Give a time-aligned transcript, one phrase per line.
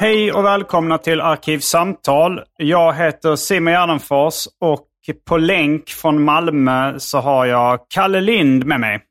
[0.00, 2.44] Hej och välkomna till Arkivsamtal.
[2.56, 4.88] Jag heter Simon Gärdenfors och
[5.24, 9.02] på länk från Malmö så har jag Kalle Lind med mig.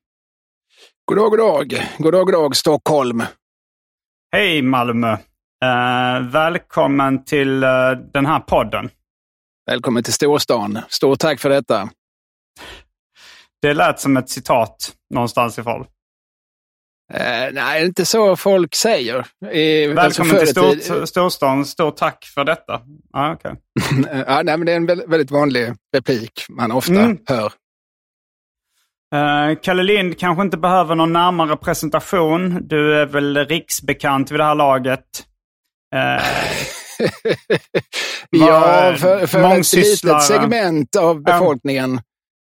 [1.05, 1.87] God dag, god dag.
[1.97, 3.23] God dag, god dag, Stockholm.
[4.31, 5.11] Hej Malmö!
[5.63, 8.89] Eh, välkommen till eh, den här podden.
[9.65, 10.79] Välkommen till storstan.
[10.87, 11.89] Stort tack för detta.
[13.61, 15.85] Det lät som ett citat någonstans ifrån.
[17.13, 19.15] Eh, nej, inte så folk säger.
[19.15, 19.21] Eh,
[19.99, 21.65] alltså Välkommen till förr i stor, tid- storstan.
[21.65, 22.81] Stort tack för detta.
[23.13, 23.53] Ah, okay.
[24.27, 27.17] ja, nej, men det är en väldigt, vanlig replik man ofta Mm.
[27.25, 27.51] hör.
[29.15, 32.67] Eh, Kalle Lind kanske inte behöver någon närmare presentation.
[32.67, 35.05] Du är väl riksbekant vid det här laget.
[35.95, 36.23] Eh,
[38.29, 42.01] ja, för, för ett litet segment av befolkningen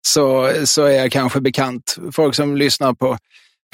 [0.06, 1.96] så, så är jag kanske bekant.
[2.12, 3.18] Folk som lyssnar på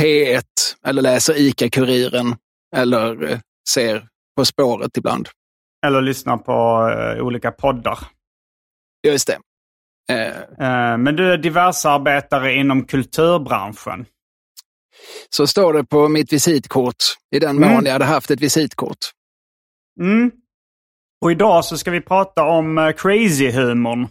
[0.02, 0.42] P1
[0.86, 2.36] eller läser ICA-Kuriren
[2.76, 3.38] eller eh,
[3.74, 5.28] ser På spåret ibland.
[5.86, 6.52] eller lyssna på
[6.98, 7.98] eh, olika poddar.
[9.06, 9.38] Just det.
[10.14, 14.06] Eh, men du är diversarbetare inom kulturbranschen.
[15.30, 16.96] så står det på mitt visitkort,
[17.36, 17.84] i den mån Mm.
[17.86, 18.98] jag hade haft ett visitkort.
[20.00, 20.30] Mm.
[21.24, 24.08] Och idag så ska vi prata om crazy-humorn.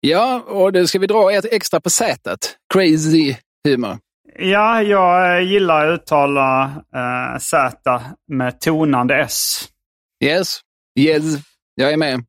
[0.00, 2.56] Ja, och det ska vi dra ett extra på sätet.
[2.74, 3.36] Crazy
[3.68, 3.98] humor.
[4.40, 9.68] Ja, jag eh, gillar att uttala eh, Z med tonande S.
[10.24, 10.60] Yes,
[10.98, 11.24] yes,
[11.74, 12.20] jag är med.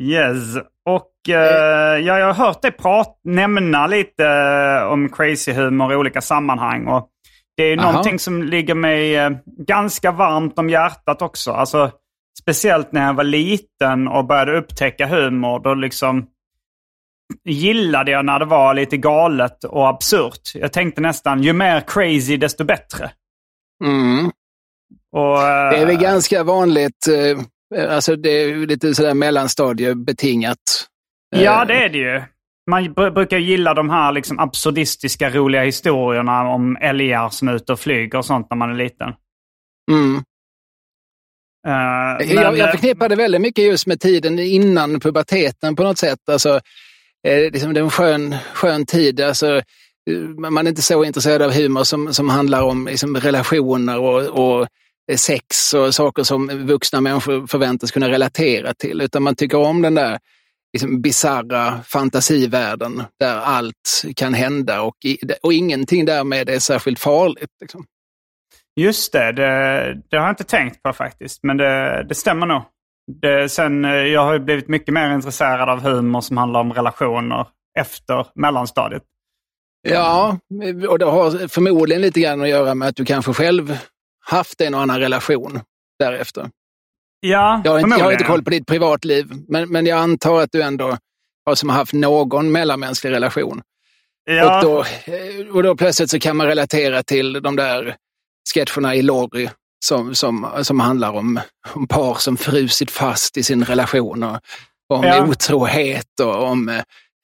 [0.00, 0.56] Yes.
[0.84, 5.96] Och eh, ja, jag har hört dig prat, nämna lite eh, om crazy humor i
[5.96, 6.86] olika sammanhang.
[6.86, 7.08] Och
[7.56, 7.90] det är Aha.
[7.90, 9.30] någonting som ligger mig eh,
[9.66, 11.52] ganska varmt om hjärtat också.
[11.52, 11.90] Alltså,
[12.40, 15.60] speciellt när jag var liten och började upptäcka humor.
[15.64, 16.26] Då liksom
[17.44, 20.40] gillade jag när det var lite galet och absurt.
[20.54, 23.10] Jag tänkte nästan, ju mer crazy desto bättre.
[23.84, 24.30] Mm.
[25.12, 30.86] Och, eh, Det är väl ganska vanligt, eh, alltså det är lite sådär mellanstadiebetingat.
[31.36, 32.22] Ja, Eh, det är det ju.
[32.70, 37.72] Man br- brukar gilla de här liksom absurdistiska, roliga historierna om älgar som är ute
[37.72, 39.12] och flyger och sånt när man är liten.
[39.90, 40.16] Mm.
[41.66, 45.82] Eh, men, jag, jag eh, förknippar det väldigt mycket just med tiden innan puberteten på
[45.82, 46.28] något sätt.
[46.30, 46.60] Alltså, eh,
[47.28, 49.20] Eh, liksom det är en skön, skön tid.
[49.20, 50.18] Alltså, eh,
[50.50, 54.66] man är inte så intresserad av humor som, som handlar om liksom, relationer och, och
[55.12, 59.00] eh, sex och saker som vuxna människor förväntas kunna relatera till.
[59.00, 60.18] Utan man tycker om den där
[60.72, 64.96] liksom, bizarra fantasivärlden där allt kan hända och,
[65.42, 67.50] och ingenting därmed är särskilt farligt.
[67.60, 67.84] Liksom.
[68.76, 71.42] Just det, det, det har jag inte tänkt på faktiskt.
[71.42, 72.62] Men det, det stämmer nog.
[73.22, 76.72] Det, sen, eh, jag har ju blivit mycket mer intresserad av humor som handlar om
[76.72, 77.46] relationer
[77.78, 79.02] efter mellanstadiet.
[79.88, 80.38] Ja,
[80.88, 83.78] och det har förmodligen lite grann att göra med att du kanske själv
[84.26, 85.60] haft en och annan relation
[85.98, 86.50] därefter.
[87.20, 90.40] Ja, Jag har inte, jag har inte koll på ditt privatliv, men, men jag antar
[90.40, 90.96] att du ändå
[91.46, 93.62] har som haft någon mellanmänsklig relation.
[94.24, 94.80] Ja, Och, då,
[95.12, 97.96] eh, och då plötsligt så kan man relatera till de där
[98.54, 99.48] sketcherna i Lorry
[99.84, 101.40] som, som, som handlar om,
[101.74, 104.38] om par som frusit fast i sin relation och,
[104.88, 105.26] och om Ja.
[105.26, 106.68] otrohet och om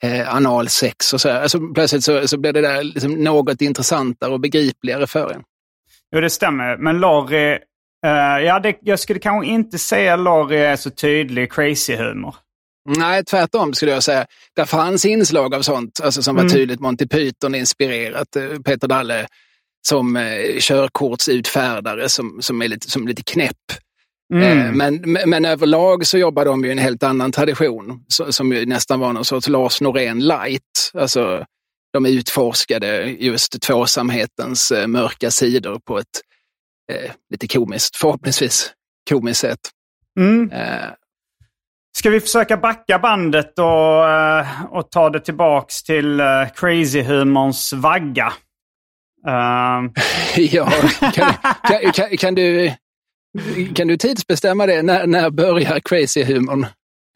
[0.03, 1.31] eh, analsex och så.
[1.31, 5.43] Alltså, plötsligt så, så blir det där liksom något intressantare och begripligare för en.
[6.15, 6.77] Jo, det stämmer.
[6.77, 7.59] Men Lorry
[8.07, 12.35] Uh, ja, det, jag skulle kanske inte säga Laurie är så tydlig crazy-humor.
[12.89, 14.27] Nej, tvärtom skulle jag säga.
[14.57, 16.53] Där fanns inslag av sånt alltså som var mm.
[16.53, 18.37] tydligt Monty Python-inspirerat.
[18.37, 19.27] Eh, Peter Dalle
[19.89, 23.57] som eh, körkortsutfärdare som, som är lite, som lite knäpp.
[24.35, 24.59] Mm.
[24.59, 29.01] Eh, men, men överlag så jobbar de ju en helt annan tradition som ju nästan
[29.01, 30.93] var någon sorts Lars Norén light.
[30.95, 31.45] Alltså,
[31.93, 36.21] de utforskade just tvåsamhetens eh, mörka sidor på ett
[36.93, 38.73] eh, lite komiskt, förhoppningsvis
[39.11, 39.61] komiskt sätt.
[40.19, 40.51] Mm.
[40.51, 40.91] Eh.
[41.99, 46.21] Ska vi försöka backa bandet och, eh, och ta det tillbaks till
[46.55, 48.33] crazy-humorns vagga?
[49.27, 49.91] Uh...
[50.37, 50.71] ja,
[51.13, 51.33] kan,
[51.65, 52.73] kan, kan, kan, du,
[53.75, 54.83] kan du tidsbestämma det?
[54.83, 56.67] När, när börjar crazy-humorn?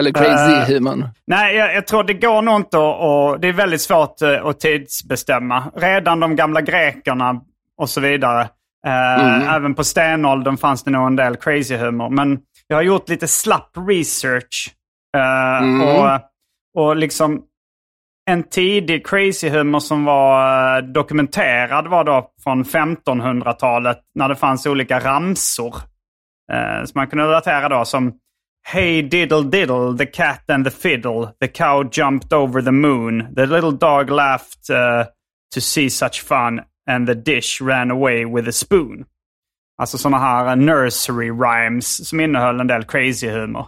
[0.00, 1.02] Eller crazy-humorn?
[1.02, 3.42] Uh, nej, jag, jag, tror det går nog inte att...
[3.42, 5.72] Det är väldigt svårt uh, att tidsbestämma.
[5.74, 7.40] Redan de gamla grekerna
[7.76, 8.48] och så vidare.
[8.86, 9.48] Uh, mm.
[9.48, 12.10] Även på stenåldern fanns det nog en del crazy-humor.
[12.10, 14.74] Men jag har gjort lite slapp research.
[15.16, 15.80] Mm.
[15.82, 16.20] och,
[16.74, 17.42] och liksom
[18.30, 25.00] en tidig crazy-humor som var eh, dokumenterad var då från 1500-talet när det fanns olika
[25.00, 25.74] ramsor.
[26.52, 28.12] Eh, som man kunde relatera då som
[28.72, 33.46] Hey diddle diddle, the cat and the fiddle, the cow jumped over the moon, the
[33.46, 35.04] little dog laughed uh,
[35.54, 39.04] to see such fun and the dish ran away with a spoon.
[39.78, 43.66] Alltså sådana här nursery rhymes som innehöll en del crazy humor.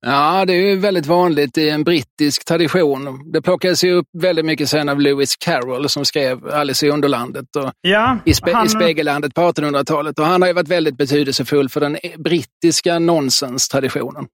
[0.00, 3.32] Ja, det är väldigt vanligt i en brittisk tradition.
[3.32, 7.56] Det plockades ju upp väldigt mycket sen av Lewis Carroll som skrev Alice i Underlandet
[7.56, 8.66] och ja, i, spe han...
[8.66, 10.18] i Spegellandet på 1800-talet.
[10.18, 14.26] Och han har ju varit väldigt betydelsefull för den brittiska nonsense-traditionen.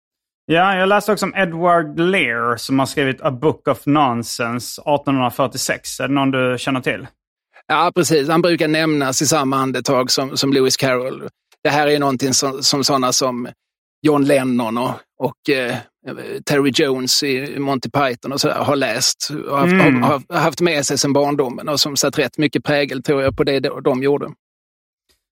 [0.47, 6.01] Ja, jag läste också om Edward Lear som har skrivit A Book of Nonsense 1846.
[6.01, 7.07] Är det någon du känner till?
[7.67, 8.29] Ja, precis.
[8.29, 11.29] Han brukar nämnas i samma andetag som, som Lewis Carroll.
[11.63, 13.49] Det här är någonting som, som sådana som
[14.03, 14.91] John Lennon och,
[15.23, 15.77] och eh,
[16.47, 20.03] Terry Jones i Monty Python och så där, har läst och haft, mm.
[20.03, 23.37] har, har, haft med sig sedan barndomen och som satt rätt mycket prägel tror jag
[23.37, 24.31] på det de gjorde.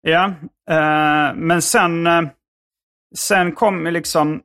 [0.01, 0.25] Ja,
[0.69, 2.21] eh, men sen, eh,
[3.15, 4.41] sen kom liksom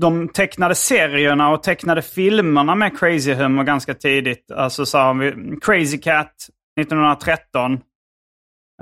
[0.00, 4.50] de tecknade serierna och tecknade filmerna med Crazy Humor ganska tidigt.
[4.50, 6.34] Alltså så har vi Crazy Cat
[6.80, 7.72] 1913.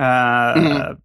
[0.00, 0.97] Uh, mm.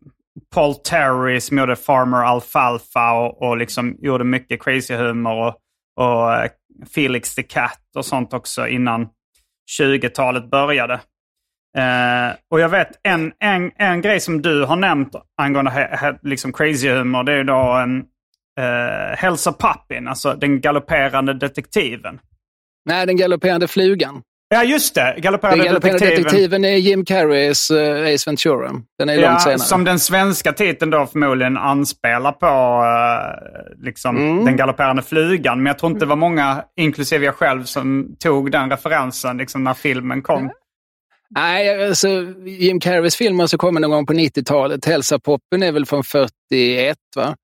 [0.56, 5.48] Paul Terry som gjorde Farmer Alfalfa och, och liksom gjorde mycket crazy humor.
[5.48, 5.56] Och,
[6.06, 6.52] och eh,
[6.96, 9.10] Felix the Cat och sånt också innan
[9.80, 10.94] 20-talet började.
[11.78, 16.18] Eh, och jag vet en, en, en grej som du har nämnt angående he, he,
[16.22, 17.24] liksom crazy humor.
[17.24, 17.98] Det är då en
[18.60, 22.20] eh, Hälsa Pappin, alltså den galopperande detektiven.
[22.86, 24.22] Nej, den galopperande flugan.
[24.54, 25.16] Ja, just det.
[25.18, 26.00] Galopperande, detektiven.
[26.00, 28.72] detektiven är Jim Carreys uh, Ace Ventura.
[29.00, 29.60] Den är ja, långt senare.
[29.60, 34.46] Som den svenska titeln då förmodligen anspelar på uh, liksom, mm.
[34.46, 35.58] den galopperande flugan.
[35.58, 39.64] Men jag tror inte det var många, inklusive jag själv, som tog den referensen liksom,
[39.64, 40.52] när filmen kom.
[41.30, 42.08] Nej, alltså,
[42.46, 44.86] Jim Carreys filmer så kommer någon gång på 90-talet.
[44.86, 47.36] Hälsa Poppen är väl från 41, va?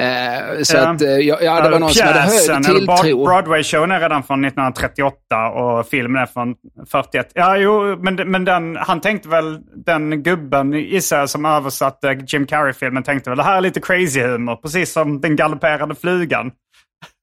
[0.00, 0.88] Eh, så ja.
[0.88, 3.24] att, eh, ja, ja, det var någon Pjäsen, som hade hög tilltro.
[3.26, 6.54] Broadway-showen är redan från 1938 och filmen är från
[6.90, 7.30] 41.
[7.34, 12.46] Ja, jo, men, men den, han tänkte väl, den gubben gissar jag som översatte Jim
[12.46, 16.50] Carrey-filmen tänkte väl det här är lite crazy humor, precis som den galopperande flugan.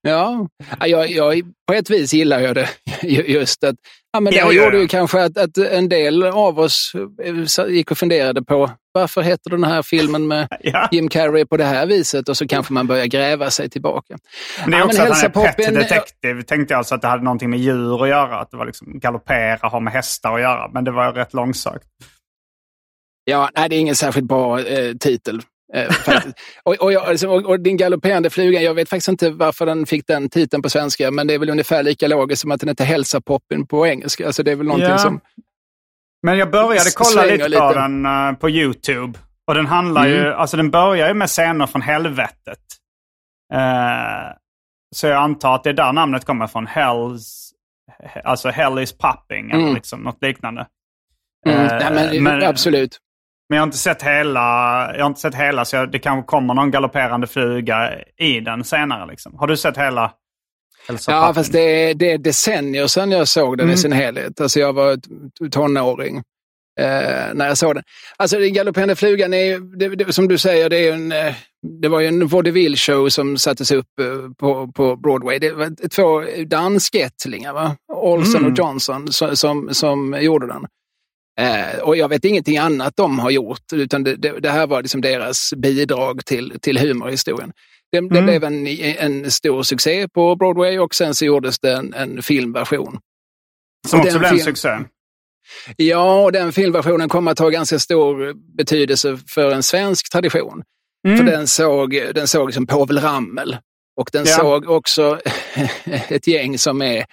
[0.02, 0.48] Ja,
[0.80, 2.70] jag, jag, på ett vis gillar jag det.
[3.08, 3.76] Just att,
[4.12, 7.92] ja, men det ja, gjorde ju kanske att, att, en del av oss eh, gick
[7.92, 10.90] och funderade på varför heter den här filmen med ja.
[10.92, 12.30] Jim Carrey på det här viset?
[12.30, 14.18] Och så kanske man börjar gräva sig tillbaka.
[14.62, 16.44] Men det är också ja, att han är pet detective.
[16.44, 18.40] Tänkte jag alltså att det hade någonting med djur att göra.
[18.40, 20.68] Att det var liksom galoppera, ha med hästar att göra.
[20.74, 21.88] Men det var rätt långsökt.
[23.24, 25.42] Ja, nej, det är ingen särskilt bra eh, titel.
[25.74, 25.96] Eh,
[26.64, 29.86] och, och, jag, alltså, och, och, din galopperande fluga, jag vet faktiskt inte varför den
[29.86, 32.70] fick den titeln på svenska, men det är väl ungefär lika logiskt som att den
[32.70, 34.26] heter Hälsa-poppen på engelska.
[34.26, 34.98] Alltså, det är väl någonting ja.
[34.98, 35.20] som...
[36.24, 39.20] Men jag började kolla lite, lite på den uh, på YouTube.
[39.48, 40.18] Och den handlar mm.
[40.18, 42.60] ju, alltså den börjar ju med scener från helvetet.
[43.54, 44.36] Uh,
[44.96, 46.68] så jag antar att det är där namnet kommer från.
[46.68, 47.52] Hells,
[48.24, 49.76] alltså Hell is popping eller mm.
[49.76, 50.68] liksom något liknande.
[51.48, 51.60] Mm.
[51.60, 53.00] Uh, ja, men, men, absolut.
[53.50, 54.42] Men jag har inte sett hela,
[54.96, 58.64] jag har inte sett hela så jag, det kanske kommer någon galopperande fluga i den
[58.64, 59.08] senare.
[59.12, 59.38] Liksom.
[59.38, 60.12] Har du sett hela?
[61.08, 63.74] Ja, fast det är, det är decennier sedan jag såg den mm.
[63.74, 64.42] i sin helhet.
[64.42, 64.98] Alltså jag var
[65.52, 66.18] tonåring
[66.80, 67.84] eh, när jag såg den.
[68.18, 71.36] Alltså den galopperande flugan är det, det, som du säger, det, är en, eh,
[71.82, 75.40] det var ju en vaudeville-show som sattes upp eh, på, på Broadway.
[75.40, 77.76] Det var två danskättlingar, va?
[77.94, 78.52] Olsen mm.
[78.52, 80.66] och Johnson, som, som, som gjorde den.
[81.40, 84.82] Eh, och jag vet ingenting annat de har gjort, utan det, det, det här var
[84.82, 87.52] liksom deras bidrag till, till humorhistorien.
[87.92, 88.26] Det, det mm.
[88.26, 93.00] blev en, en stor succé på Broadway och sen så gjordes det en, en filmversion.
[93.88, 94.70] Som också blev en succé?
[95.78, 100.64] Ja, och den filmversionen kommer att ha ganska stor betydelse för en svensk tradition.
[101.08, 101.18] Mm.
[101.18, 103.58] För den såg, den såg liksom Povel Ramel
[103.98, 104.36] och den ja.
[104.38, 105.20] såg också
[106.10, 107.06] ett gäng som är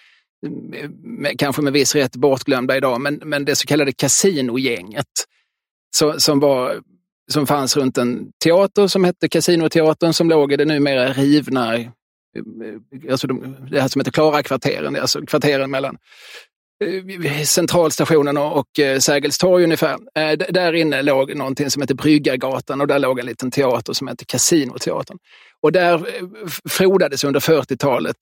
[1.39, 5.07] kanske med viss rätt bortglömda idag, men, men det så kallade Casinogänget
[5.97, 6.81] så, som, var,
[7.33, 11.87] som fanns runt en teater som hette Casinoteatern som låg i det numera rivna, eh,
[13.11, 15.97] alltså de, det här som heter Klara-kvarteren, alltså kvarteren mellan
[16.85, 19.99] eh, centralstationen och eh, Sergels torg ungefär.
[20.53, 24.25] Där inne låg någonting som heter Bryggargatan och där låg en liten teater som hette
[24.25, 25.19] Casinoteatern.
[25.63, 26.07] Och där
[26.69, 28.17] frodades under 40-talet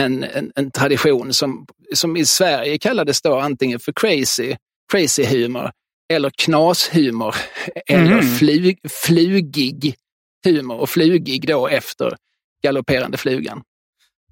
[0.00, 4.56] en, en, en, tradition som, som i Sverige kallades då antingen för crazy,
[4.92, 5.70] crazy humor
[6.12, 7.34] eller knashumor
[7.86, 8.02] mm.
[8.02, 9.94] eller flug, flugig
[10.44, 12.16] humor och flugig då efter
[12.64, 13.62] galopperande flugan.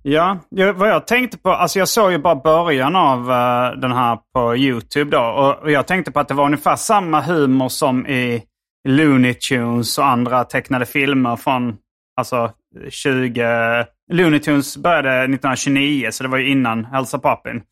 [0.02, 3.92] Ja, jag, vad jag tänkte på, alltså jag såg ju bara början av uh, den
[3.92, 5.22] här på YouTube då.
[5.22, 8.42] Och, och, jag tänkte på att det var ungefär samma humor som i
[8.88, 11.76] Looney Tunes och andra tecknade filmer från
[12.16, 12.52] alltså
[12.90, 13.86] 20...
[14.12, 17.62] Looney Tunes började 1929 så det var ju innan Hälsa Pappin.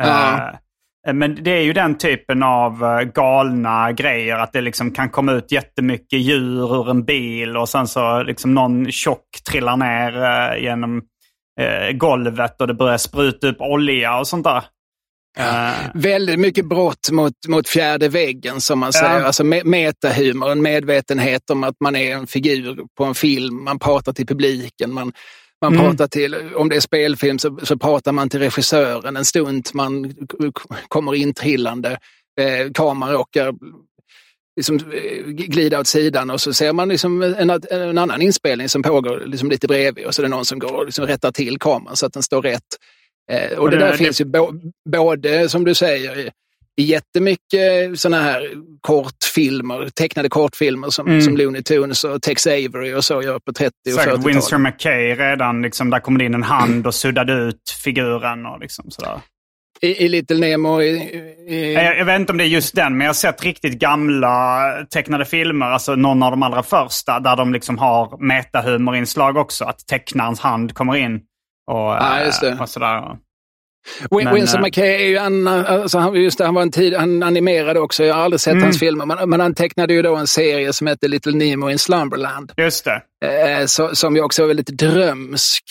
[0.00, 0.52] Ja.
[1.08, 4.36] Uh, men det är ju den typen av uh, galna grejer.
[4.36, 8.54] Att det liksom kan komma ut jättemycket djur ur en bil och sen så liksom
[8.54, 11.02] någon tjock trillar ner genom
[11.60, 14.64] eh, golvet och det börjar spruta upp olja och sånt där.
[15.38, 19.20] Uh, Väldigt mycket brott mot, mot fjärde väggen som man säger.
[19.20, 23.64] Uh, alltså me metahumor, en medvetenhet om att man är en figur på en film.
[23.64, 24.92] Man pratar till publiken.
[24.92, 25.12] Man,
[25.62, 25.86] man mm.
[25.86, 29.68] pratar till, om det är spelfilm så, så pratar man till regissören en stund.
[29.74, 30.14] Man
[30.88, 31.98] kommer intrillande.
[32.40, 33.54] Eh, kameran råkar
[34.56, 38.82] liksom eh, glida åt sidan och så ser man liksom en, en annan inspelning som
[38.82, 41.58] pågår liksom lite bredvid och så är det någon som går och liksom rättar till
[41.58, 42.62] kameran så att den står rätt.
[43.30, 43.98] Eh, och, och det, det där det...
[43.98, 44.24] finns ju
[44.88, 46.30] både, som du säger,
[46.76, 48.50] jättemycket sådana här
[48.80, 51.20] kortfilmer, tecknade kortfilmer som, mm.
[51.20, 54.26] som Looney Tunes och Tex Avery och så gör på 30 och 40-talet.
[54.26, 58.60] Winsor McKay redan, liksom, där kom det in en hand och suddade ut figuren och
[58.60, 59.20] liksom sådär.
[59.80, 60.82] I, i Little Nemo?
[60.82, 60.90] I,
[61.48, 61.74] i...
[61.74, 64.62] Jag, jag, vet inte om det är just den, men jag har sett riktigt gamla
[64.90, 69.64] tecknade filmer, alltså någon av de allra första, där de liksom har metahumorinslag också.
[69.64, 71.20] Att tecknarens hand kommer in
[71.70, 72.58] och, ja, det.
[72.60, 73.16] och sådär.
[74.10, 76.94] Men, Winsor äh, McKay är ju en, alltså han, just det, han var en tid,
[76.94, 78.64] han animerade också, jag har aldrig sett mm.
[78.64, 81.78] hans filmer, men, men, han tecknade ju då en serie som heter Little Nemo in
[81.78, 82.52] Slumberland.
[82.56, 83.02] Just det.
[83.26, 85.64] Eh, så, som ju också var väldigt drömsk.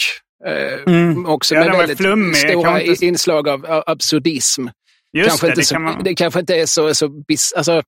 [0.46, 1.26] Eh, mm.
[1.26, 2.36] Också ja, med väldigt flummig.
[2.36, 3.06] stora inte...
[3.06, 4.68] inslag av absurdism.
[5.14, 6.04] Just kanske det, inte det, så, man...
[6.04, 6.94] det kanske inte är så...
[6.94, 7.82] så bis, alltså,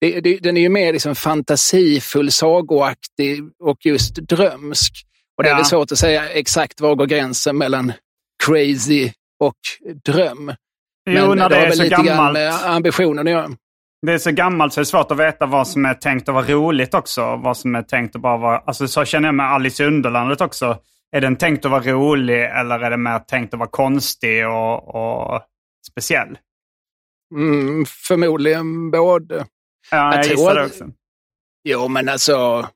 [0.00, 4.92] det, det, den är ju mer liksom fantasifull, sagoaktig och just drömsk.
[5.36, 5.56] Och det är ja.
[5.56, 7.92] väl svårt att säga exakt var går gränsen mellan
[8.46, 9.56] crazy och
[10.04, 10.54] dröm.
[11.10, 12.32] Jo, Men när det, det har väl lite gammalt.
[12.32, 13.48] med ambitionen att göra.
[14.06, 16.34] Det är så gammalt så det är svårt att veta vad som är tänkt att
[16.34, 17.36] vara roligt också.
[17.36, 18.58] Vad som är tänkt att bara vara...
[18.58, 20.78] Alltså så känner jag med Alice i Underlandet också.
[21.16, 24.94] Är den tänkt att vara rolig eller är det mer tänkt att vara konstig och,
[24.94, 25.42] och
[25.90, 26.38] speciell?
[27.34, 29.46] Mm, förmodligen både.
[29.90, 30.84] Ja, jag, jag gissar det också.
[31.64, 32.66] Jo, men alltså...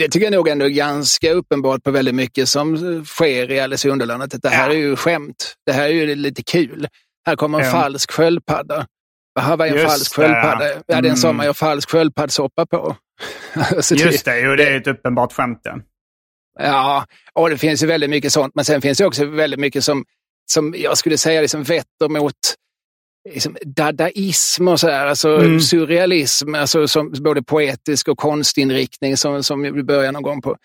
[0.00, 3.88] Det tycker jag nog ändå är ganska uppenbart på väldigt mycket som sker i Alice
[3.88, 4.42] i Underlandet.
[4.42, 4.74] Det här ja.
[4.74, 5.54] är ju skämt.
[5.66, 6.88] Det här är ju lite kul.
[7.26, 7.70] Här kommer en ja.
[7.70, 8.86] falsk sköldpadda.
[9.34, 10.68] Vad var en Just falsk sköldpadda?
[10.68, 12.96] Ja, det är en som man gör falsk sköldpaddsoppa på.
[13.54, 15.60] alltså Just det, jo, det är ett uppenbart skämt.
[15.62, 15.78] Ja.
[16.58, 18.54] ja, och det finns ju väldigt mycket sånt.
[18.54, 20.04] Men sen finns det också väldigt mycket som,
[20.52, 22.34] som jag skulle säga liksom vetter mot
[23.28, 25.60] liksom, dadaism och så här, alltså mm.
[25.60, 30.56] surrealism, alltså som både poetisk och konstinriktning som, som börjar någon gång på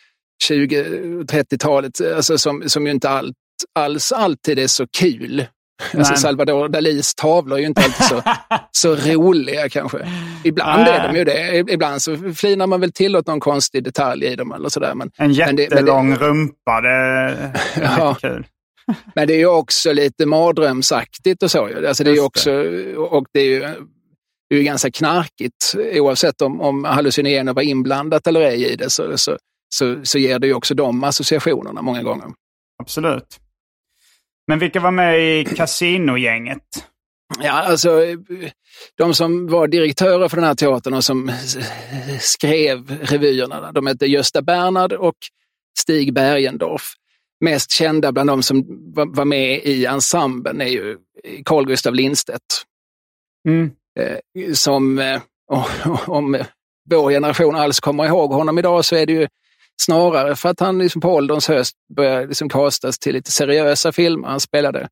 [0.50, 3.36] 20-30-talet, alltså som, som ju inte allt,
[3.80, 5.46] alls alltid är så kul.
[5.98, 8.22] Alltså Salvador Dalis tavlor är ju inte alltid så,
[8.72, 10.08] så roliga kanske.
[10.44, 10.92] Ibland Nej.
[10.94, 11.74] är de ju det.
[11.74, 14.96] Ibland så flinar man väl till åt någon konstig detalj i dem eller sådär.
[14.96, 18.18] Men, en jättelång men det, rumpa, det är ja.
[18.22, 18.46] kul.
[19.16, 21.88] Men det är ju också lite mardrömsaktigt och så.
[21.88, 22.52] Alltså det är också,
[22.98, 23.60] och det är ju,
[24.50, 25.76] det är ju ganska knarkigt.
[25.76, 29.38] Oavsett om, om hallucinogener var inblandat eller ej i det så, så,
[29.76, 32.28] så, så ger det ju också de associationerna många gånger.
[32.84, 33.40] Absolut.
[34.48, 36.64] Men vilka var med i Casinogänget?
[37.40, 38.02] Ja, alltså
[38.98, 41.32] de som var direktörer för den här teatern och som
[42.20, 45.16] skrev revyerna, de hette Gösta Bernhard och
[45.80, 46.94] Stig Bergendorf.
[47.42, 50.98] Mest kända bland de som var med i ensemblen är ju
[51.46, 52.66] Carl Gustaf Lindstedt
[53.48, 53.72] Mm.
[54.00, 55.22] Eh, som, eh,
[56.08, 56.44] om
[56.90, 59.28] vår generation alls kommer ihåg honom idag så är det ju
[59.82, 64.28] snarare för att han liksom på ålderns höst började liksom kastas till lite seriösa filmer.
[64.28, 64.88] Han spelade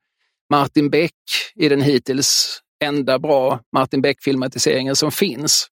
[0.49, 1.13] Martin Beck
[1.55, 5.67] i den hittills enda bra Martin Beck-filmatiseringen som finns.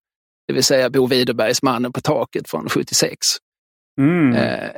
[0.48, 3.18] Det vill säga Bo Widerbergs Mannen på taket från 76.
[4.00, 4.36] Mm.
[4.36, 4.70] Eh,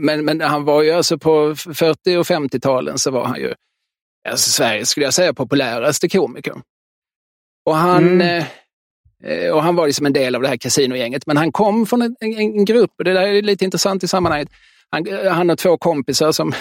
[0.00, 3.54] men, men han var ju alltså på 40 och 50-talen så var han ju
[4.28, 6.54] alltså Sveriges, skulle jag säga, populäraste komiker.
[7.66, 8.44] Och han, Mm.
[9.24, 12.02] eh, och han var liksom en del av det här kasinogänget, men han kom från
[12.02, 14.48] en, en, en grupp, och det där är lite intressant i sammanhanget.
[14.90, 16.52] Han, han har två kompisar som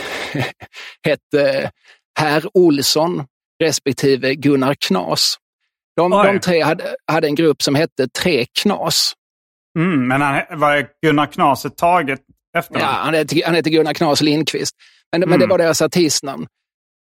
[1.07, 1.71] hette
[2.19, 3.23] Herr Olsson
[3.63, 5.37] respektive Gunnar Knas.
[5.95, 9.13] De, de tre hade, hade en grupp som hette Tre Knas.
[9.79, 10.07] Mm.
[10.07, 12.19] Men han, var Gunnar Knas ett taget
[12.53, 14.75] Ja, han heter, han heter Gunnar Knas Lindqvist.
[15.11, 15.39] Men, men Mm.
[15.39, 16.47] det var deras artistnamn.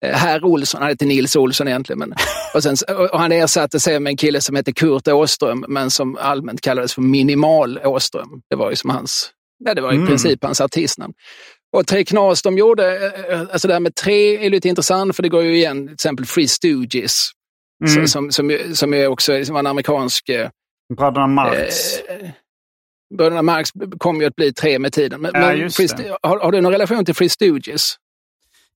[0.05, 1.99] Eh, Herr Olsson, han heter Nils Olsson egentligen.
[1.99, 2.15] Men,
[2.55, 2.77] och, sen,
[3.13, 6.95] och han ersatte sig med en kille som hette Kurt Åström, men som allmänt kallades
[6.95, 8.41] för Minimal Åström.
[8.51, 9.31] Det var ju som hans,
[9.65, 10.07] ja, det var i Mm.
[10.09, 11.15] princip hans artistnamn.
[11.77, 15.23] Och Tre Knas, de gjorde, eh, alltså det här med tre är lite intressant för
[15.23, 17.31] det går ju igen, till exempel Free Stooges.
[17.85, 17.95] Mm.
[17.95, 20.49] Som, som, som, som är också liksom en amerikansk eh,
[20.97, 21.97] Bröderna Marx.
[22.01, 22.29] Eh,
[23.19, 25.21] Bröderna Marx kom ju att bli tre med tiden.
[25.21, 25.89] Men, Ja, men Free
[26.23, 27.95] har, har du någon relation till Free Stooges?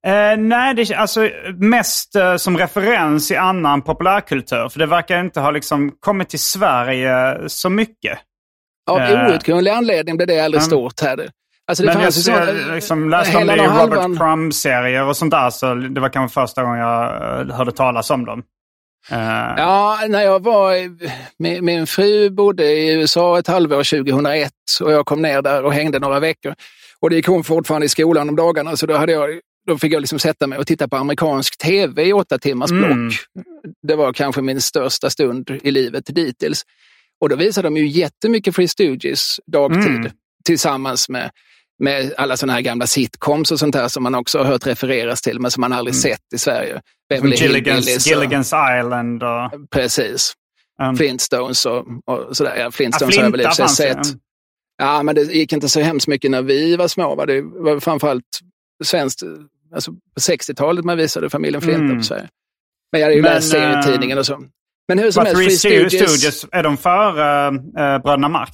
[0.06, 4.68] Eh, nej, det är alltså mest eh, som referens i annan populärkultur.
[4.68, 8.18] För det verkar inte ha liksom kommit till Sverige så mycket.
[8.90, 9.26] Av Eh.
[9.32, 10.66] outgrundlig anledning blev det aldrig Mm.
[10.70, 11.28] stort här.
[11.66, 15.30] Alltså det Men jag, så, jag liksom läste om det i Robert Crumb-serier och sånt
[15.30, 15.50] där.
[15.50, 17.04] Så det var kanske första gången jag
[17.48, 18.42] eh, hörde talas om dem.
[19.10, 19.18] Eh,
[19.56, 20.74] Ja, när jag var...
[21.38, 24.52] Min, min fru bodde i USA ett halvår 2001
[24.82, 26.54] och jag kom ner där och hängde några veckor.
[27.00, 29.92] Och det gick hon fortfarande i skolan om dagarna så då, hade jag, då fick
[29.92, 32.90] jag liksom sätta mig och titta på amerikansk tv i åtta timmars block.
[32.90, 33.10] Mm.
[33.88, 36.62] Det var kanske min största stund i livet dittills.
[37.20, 40.10] Och då visade de ju jättemycket Free Stooges dagtid Mm.
[40.44, 41.30] tillsammans med,
[41.78, 45.22] med alla sådana här gamla sitcoms och sånt här som man också har hört refereras
[45.22, 46.80] till men som man aldrig sett i Sverige.
[47.18, 49.70] Som Beverly Hillbillies Gilligan's, och- Gilligan's Island och...
[49.70, 50.32] Precis.
[50.82, 52.54] Um, Flintstones och, och sådär.
[52.56, 53.98] Ja, ja, Flintstones har jag väl i sig sett.
[54.78, 57.14] Ja, men det gick inte så hemskt mycket när vi var små.
[57.14, 57.26] Va?
[57.26, 58.24] Det var framförallt
[58.84, 59.22] svenskt,
[59.74, 61.96] alltså på 60-talet man visade familjen Flinta Mm.
[61.98, 62.28] på Sverige.
[62.92, 64.42] Men jag hade ju Men, läst serietidningen och så.
[64.88, 68.52] Men hur som helst, Free Stooges, Stooges, är de före äh, Bröderna Marx?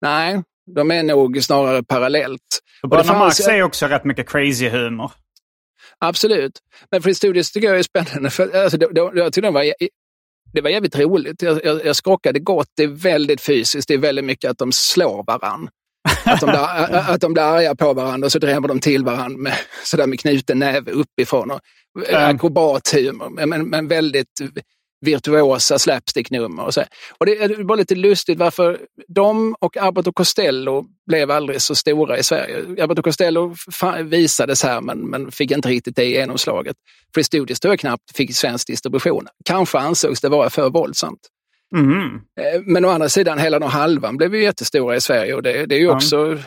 [0.00, 0.42] nej,
[0.74, 2.40] de är nog snarare parallellt.
[2.82, 5.12] Bröderna fanns- Marx är också rätt mycket crazy humor.
[6.00, 6.52] Absolut.
[6.90, 8.30] Men Free Studios tycker jag är spännande.
[8.30, 9.72] För, alltså, det, det, jag tyckte det var,
[10.52, 11.42] det var jävligt roligt.
[11.42, 12.68] Jag, jag, jag skrockade gott.
[12.76, 13.88] Det är väldigt fysiskt.
[13.88, 15.68] Det är väldigt mycket att de slår varann.
[16.24, 19.38] Att de, blir, att de blir arga på varandra och så drämmer de till varandra
[19.38, 21.50] med, sådär med knuten näve uppifrån.
[21.50, 21.60] Och,
[21.96, 22.36] Mm.
[22.36, 24.40] Akrobathumor, men, men väldigt
[25.00, 26.64] virtuosa slapstick-nummer.
[26.64, 26.84] Och, så.
[27.18, 31.74] och det, det var lite lustigt varför de och Abbott och Costello blev aldrig så
[31.74, 32.84] stora i Sverige.
[32.84, 33.54] Abbott och Costello
[34.04, 36.76] visades här men, men fick inte riktigt det genomslaget.
[37.14, 39.26] Free Studios tror jag knappt fick svensk distribution.
[39.44, 41.20] Kanske ansågs det vara för våldsamt.
[41.74, 42.20] Mhm.
[42.40, 45.66] Eh, Men å andra sidan, Helan och halvan blev ju jättestora i Sverige och det,
[45.66, 46.38] det är ju också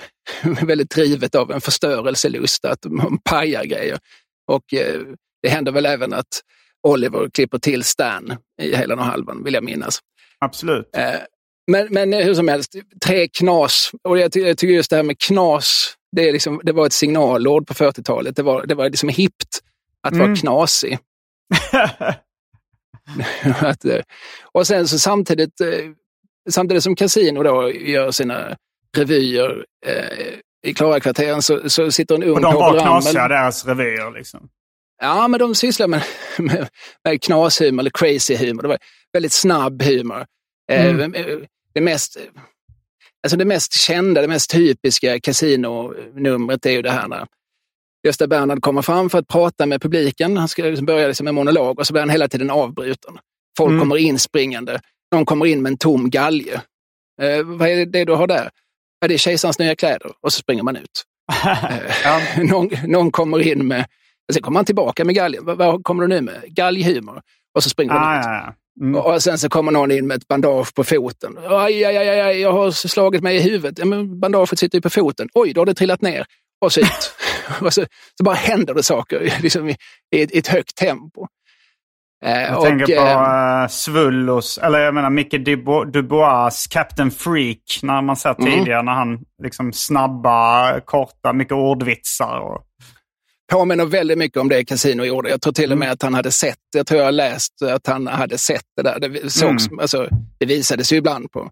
[0.65, 3.97] väldigt drivet av en förstörelselust att man pajar grejer.
[4.47, 5.01] Och eh,
[5.43, 6.41] det händer väl även att
[6.87, 9.99] Oliver klipper till Stan i Helan och halvan, vill jag minnas.
[10.39, 10.89] Absolut.
[10.97, 11.15] Eh,
[11.71, 13.91] Men, men hur som helst, tre knas.
[14.03, 16.93] Och jag, ty jag tycker just det här med knas, det, liksom, det var ett
[16.93, 18.35] signalord på 40-talet.
[18.35, 19.59] Det var, det var liksom hippt
[20.07, 20.35] att vara Mm.
[20.35, 20.99] knasig.
[23.61, 23.99] att, eh,
[24.51, 25.67] och sen så samtidigt, eh,
[26.49, 28.57] samtidigt som Casino då gör sina
[28.97, 34.11] revyer eh, i Klarakvarteren så, så sitter en ung Och de var knasiga, deras revyer.
[34.11, 34.49] Liksom.
[35.01, 36.03] Ja, men de sysslar med,
[36.37, 36.69] med,
[37.03, 38.61] med knashumor eller crazy humor.
[38.61, 38.77] Det var
[39.13, 40.25] väldigt snabb humor.
[40.71, 41.13] Mm.
[41.13, 41.25] Eh,
[41.73, 42.17] det, mest,
[43.23, 47.27] alltså det mest kända, det mest typiska kasinonumret är ju det här när
[48.07, 50.37] Gösta Bernhard kommer fram för att prata med publiken.
[50.37, 53.17] Han ska liksom börja liksom med monolog och så blir han hela tiden avbruten.
[53.57, 53.79] Folk Mm.
[53.79, 54.81] kommer in springande.
[55.11, 56.61] Någon kommer in med en tom galge.
[57.21, 58.49] Eh, vad är det du har där?
[58.99, 60.11] Ja, det är kejsarens nya kläder.
[60.21, 61.03] Och så springer man ut.
[62.03, 62.21] ja.
[62.43, 63.85] någon, någon kommer in med,
[64.33, 65.45] sen kommer han tillbaka med galgen.
[65.45, 66.41] Vad, vad kommer du nu med?
[66.47, 67.21] Galghumor.
[67.55, 68.25] Och så springer man Ah, ut.
[68.25, 68.53] ja, ja.
[68.85, 68.95] Mm.
[69.01, 71.37] Och, sen så kommer någon in med ett bandage på foten.
[71.49, 73.79] Aj, aj, aj, aj, jag har slagit mig i huvudet.
[73.79, 75.29] Ja, men bandaget sitter ju på foten.
[75.33, 76.25] Oj, då har det trillat ner.
[76.61, 77.15] Och så ut.
[77.61, 77.85] och så,
[78.17, 79.75] så bara händer det saker liksom i,
[80.15, 81.27] i, ett, i ett högt tempo.
[82.25, 87.79] Eh, Jag och, tänker på uh, Svullos, eller jag menar Micke Dubo- Dubois Captain Freak.
[87.83, 88.51] När man ser Mm.
[88.53, 92.39] tidigare när han liksom snabba, korta, mycket ordvitsar.
[92.39, 92.61] Och,
[93.51, 95.29] påminner väldigt mycket om det Casino gjorde.
[95.29, 95.93] Jag tror till och med Mm.
[95.93, 98.99] att han hade sett, jag tror jag har läst att han hade sett det där.
[98.99, 99.79] Det, sågs, Mm.
[99.79, 100.07] alltså,
[100.39, 101.49] det visades ju ibland på,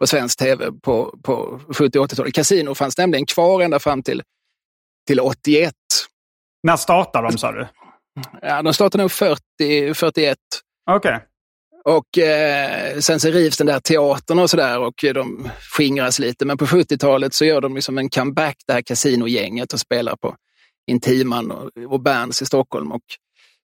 [0.00, 2.34] på svensk tv på, på 70 80-talet.
[2.34, 4.22] Casino fanns nämligen kvar ända fram till,
[5.06, 5.72] till 81.
[6.62, 7.66] När startade de sa du?
[8.42, 10.38] Ja, de startade nog 40, 41.
[10.90, 11.20] Okej.
[11.84, 16.44] Och eh, sen så rivs den där teatern och sådär och de skingras lite.
[16.44, 20.36] Men på 70-talet så gör de liksom en comeback, det här kasinogänget och spelar på
[20.88, 22.92] Intiman och, och Berns i Stockholm.
[22.92, 23.02] Och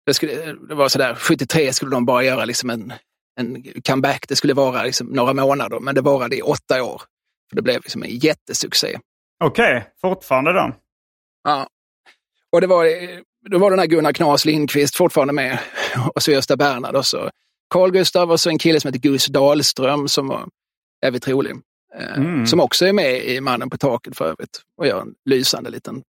[0.06, 2.92] det, skulle, det var sådär, 73 skulle de bara göra liksom en,
[3.40, 4.24] en comeback.
[4.28, 7.02] Det skulle vara liksom några månader, men det varade i åtta år.
[7.50, 8.98] För Det blev liksom en jättesuccé.
[9.44, 10.72] Okej, fortfarande då?
[11.44, 11.66] Ja.
[12.52, 12.86] Och det var,
[13.50, 15.58] då var den här Gunnar Knas Lindqvist fortfarande med
[16.14, 17.30] och så Gösta Bernhard och så
[17.70, 20.48] Carl Gustav och så en kille som heter Gus Dahlström som var
[21.04, 21.52] jävligt rolig.
[21.98, 22.46] Eh, Mm.
[22.46, 26.02] Som också är med i Mannen på taket för övrigt och gör en lysande liten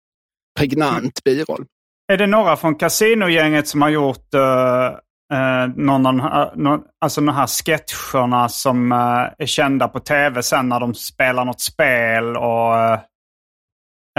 [0.60, 1.66] pregnant biroll.
[2.13, 6.80] Är det några från Casino-gänget som har gjort uh, uh, någon, av de här- någon,
[7.02, 8.98] alltså de här sketcherna som eh,
[9.38, 12.38] är kända på tv sen när de spelar något spel?
[12.38, 12.74] Och,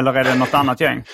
[0.00, 1.04] eller är det något annat gäng?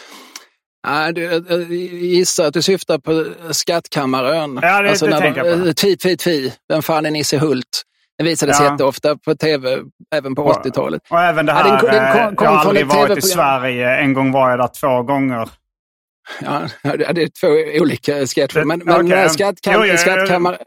[0.88, 4.58] Nej, du, jag- gissar att du syftar på Skattkammarön.
[4.62, 5.72] Ja, det- det när tänker jag på.
[5.72, 6.54] Tvi, tvi, tvi.
[6.68, 7.82] Vem fan är Nisse Hult?
[8.20, 8.70] Den visades Ja.
[8.72, 9.78] jätteofta på tv,
[10.14, 11.02] även på 80-talet.
[11.10, 13.22] Och även det Ja, här, den- den kom- eh, kom jag har aldrig varit i.
[13.22, 13.96] Sverige.
[13.96, 15.48] En gång var jag där två gånger.
[16.40, 18.64] Ja, det är två olika sketcher.
[18.64, 19.28] Men, men okay.
[19.28, 19.96] skattkam Jo, jo, jo.
[19.96, 20.58] skattkammare...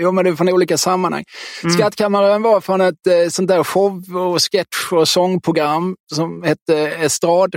[0.00, 1.24] Jo, men det är från olika sammanhang.
[1.62, 1.74] Mm.
[1.76, 7.54] Skattkammaren var från ett eh, sånt där show och sketch och sångprogram som hette Estrad.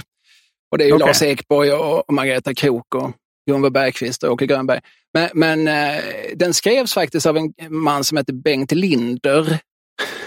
[0.71, 1.07] Och det är ju Okej.
[1.07, 3.11] Lars Ekborg och, och Margareta Krook och
[3.49, 4.79] Gunvor Bergqvist och Åke Grönberg.
[5.13, 6.03] Men, men eh,
[6.35, 9.59] den skrevs faktiskt av en man som heter Bengt Linder.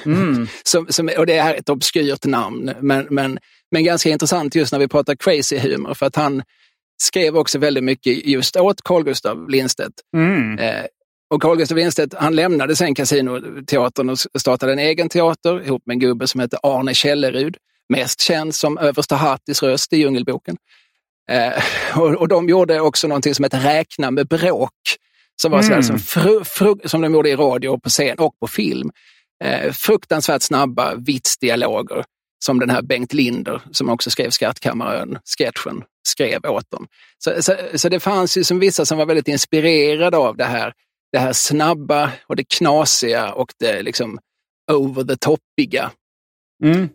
[0.07, 0.48] Mm.
[0.64, 3.38] Som, som, och det är ett obskyrt namn, men, men,
[3.70, 5.94] men ganska intressant just när vi pratar crazy humor.
[5.94, 6.42] För att han
[7.03, 9.94] skrev också väldigt mycket just åt Carl Gustav Lindstedt.
[10.16, 10.59] Mm.
[10.59, 10.85] Eh,
[11.35, 15.94] och Carl Gustav Lindstedt han lämnade sen Casinoteatern och startade en egen teater ihop med
[15.94, 17.57] en gubbe som heter Arne Källerud.
[17.88, 20.57] Mest känd som översta Hattis röst i Djungelboken.
[21.30, 21.62] Eh,
[22.00, 24.70] och, och de gjorde också någonting som heter Räkna med bråk.
[25.42, 25.82] Som var Mm.
[25.82, 28.90] som, fru, fru, som de gjorde i radio på scen och på film.
[29.44, 32.04] Eh, fruktansvärt snabba vitsdialoger
[32.44, 36.87] som den här Bengt Linder, som också skrev Skattkammarön-sketchen, skrev åt dem.
[37.18, 40.72] Så, så, så det fanns ju som vissa som var väldigt inspirerade av det här,
[41.12, 44.18] det här snabba och det knasiga och det liksom
[44.72, 45.90] over the topiga.
[46.64, 46.88] Mm.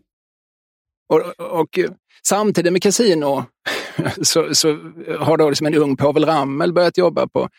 [1.10, 1.80] Och, och
[2.28, 3.46] samtidigt med Casino
[4.22, 4.68] så, så
[5.20, 7.50] har då liksom en ung Povel Ramel börjat jobba på,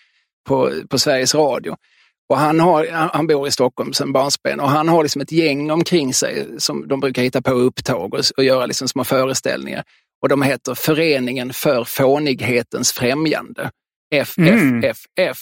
[0.49, 1.77] på, på Sveriges Radio.
[2.29, 5.71] Och han, har, han bor i Stockholm sedan barnsben och han har liksom ett gäng
[5.71, 9.85] omkring sig som de brukar hitta på upptåg och, och göra liksom små föreställningar.
[10.23, 13.71] Och de heter Föreningen för fånighetens främjande,
[14.15, 15.39] FFFF.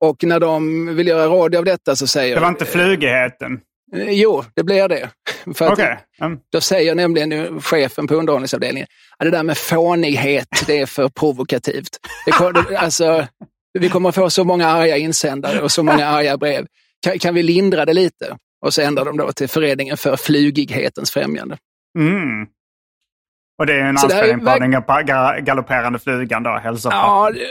[0.00, 3.60] Och när de vill göra radio av detta så säger Det var inte flygigheten?
[3.94, 5.10] Eh, Jo, det blir det.
[5.54, 5.98] För Okej.
[6.20, 6.38] Mm.
[6.52, 11.08] Då säger nämligen nu chefen på underhållningsavdelningen att det där med fånighet, det är för
[11.08, 11.98] provokativt.
[12.26, 13.26] Det, alltså,
[13.78, 16.66] vi kommer få så många arga insändare och så många arga brev.
[17.02, 18.36] Kan, kan vi lindra det lite?
[18.66, 21.56] Och så ändrar de då till Föreningen för flugighetens främjande.
[21.98, 22.46] Mm.
[23.58, 26.88] Och det är en anspelning på den ga- ga- galopperande flugan då, hälsa.
[26.92, 27.46] Ja, det,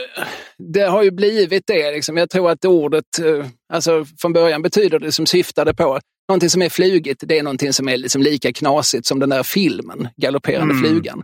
[0.72, 1.90] det har ju blivit det.
[1.92, 2.16] Liksom.
[2.16, 6.62] Jag tror att ordet, eh, alltså från början betyder det som syftade på någonting som
[6.62, 10.74] är flugigt, det är någonting som är liksom lika knasigt som den där filmen, Galopperande
[10.74, 10.84] Mm.
[10.84, 11.22] flugan.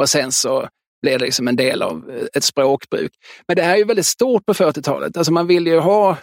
[0.00, 0.68] Och sen så
[1.02, 3.12] blir det liksom en del av eh, ett språkbruk.
[3.48, 5.16] Men det här är ju väldigt stort på 40-talet.
[5.16, 6.16] Alltså man vill ju ha,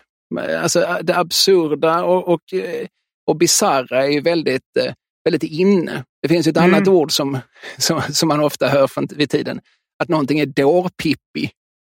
[0.61, 2.87] alltså det absurda och, och, eh,
[3.27, 4.93] och bisarra är ju väldigt, eh,
[5.25, 6.03] väldigt inne.
[6.21, 6.73] Det finns ju ett Mm.
[6.73, 7.37] annat ord som,
[7.77, 9.61] som, som man ofta hör från vid tiden,
[10.03, 11.51] att någonting är dårpippi.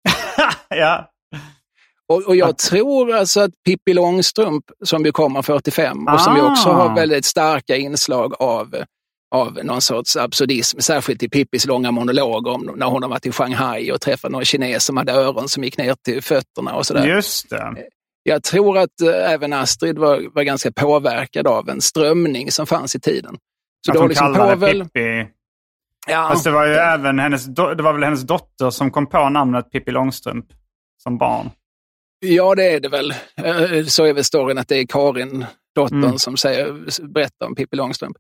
[0.69, 1.08] ja.
[2.09, 6.41] Och, och jag tror alltså att Pippi Långstrump, som ju kommer 45 och som ju
[6.41, 6.73] också Ah.
[6.73, 8.75] har väldigt starka inslag av,
[9.35, 13.31] av någon sorts absurdism, särskilt i Pippis långa monologer om när hon har varit i
[13.31, 17.07] Shanghai och träffat någon kines som hade öron som gick ner till fötterna och sådär.
[17.07, 17.75] Just det.
[18.23, 22.95] Jag tror att eh, även Astrid var, var ganska påverkad av en strömning som fanns
[22.95, 23.37] i tiden.
[23.85, 24.85] Så Att hon liksom kallade.
[24.85, 25.27] Pippi...
[26.07, 29.29] Ja, Fast det var ju även hennes, det var väl hennes dotter som kom på
[29.29, 30.45] namnet Pippi Långstrump
[31.03, 31.49] som barn.
[32.19, 33.11] Ja, det är det väl.
[33.35, 36.17] Eh, Så är väl storyn att det är Karin, dottern, Mm.
[36.19, 36.73] som säger,
[37.13, 38.17] berättar om Pippi Långstrump.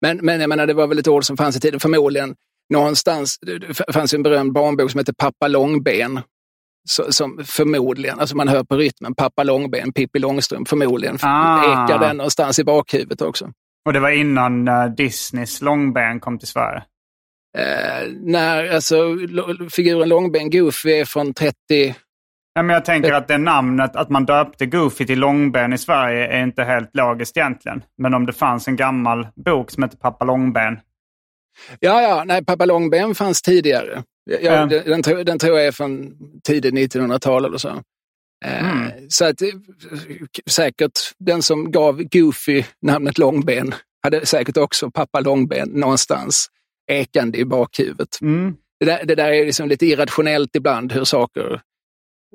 [0.00, 1.80] Men, men jag menar, det var väl ett ord som fanns i tiden.
[1.80, 2.34] Förmodligen
[2.72, 6.20] någonstans, det fanns en berömd barnbok som heter Pappa Långben.
[6.88, 11.84] Som förmodligen, alltså man hör på rytmen, Pappa Långben, Pippi Långstrump, förmodligen Ah.
[11.86, 13.52] ekar den någonstans i bakhuvudet också.
[13.86, 16.82] Och det var innan uh, Disneys långben kom till Sverige.
[17.58, 19.16] Eh, när alltså,
[19.70, 21.94] figuren Långben Goofy är från 30...
[22.54, 26.26] Ja, men jag tänker att det namnet, att man döpte Goofy till Långben i Sverige
[26.26, 27.82] är inte helt logiskt egentligen.
[27.98, 30.80] Men om det fanns en gammal bok som heter Pappa Långben.
[31.80, 34.02] Ja, ja, nej, Pappa Långben fanns tidigare.
[34.40, 34.68] Ja, mm.
[34.68, 36.12] den, den, den, tror jag är från
[36.44, 37.82] tidigt 1900-tal eller så.
[38.44, 38.90] Mm.
[39.08, 39.42] Så att
[40.50, 46.46] säkert den som gav Goofy namnet Långben hade säkert också pappa Långben någonstans
[46.90, 48.20] ekande i bakhuvudet.
[48.20, 48.56] Mm.
[48.80, 51.60] Det, där, det där är liksom lite irrationellt ibland hur saker,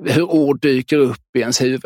[0.03, 1.81] hur ord dyker upp i ens huvud.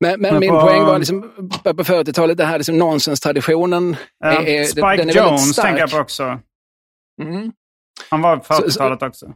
[0.00, 1.22] Men, men, men min på, poäng var liksom,
[1.62, 3.96] på 40-talet, det här liksom nonsenstraditionen.
[4.18, 6.40] Ja, är, Spike den är Jones tänker jag på också.
[7.22, 7.52] Mm.
[8.10, 9.34] Han var på 40-talet också.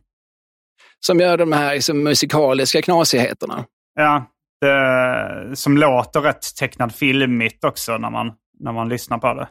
[1.06, 3.64] Som gör de här liksom, musikaliska knasigheterna.
[3.94, 4.26] Ja,
[4.60, 9.48] det, som låter rätt tecknad filmigt också när man när man lyssnar på det.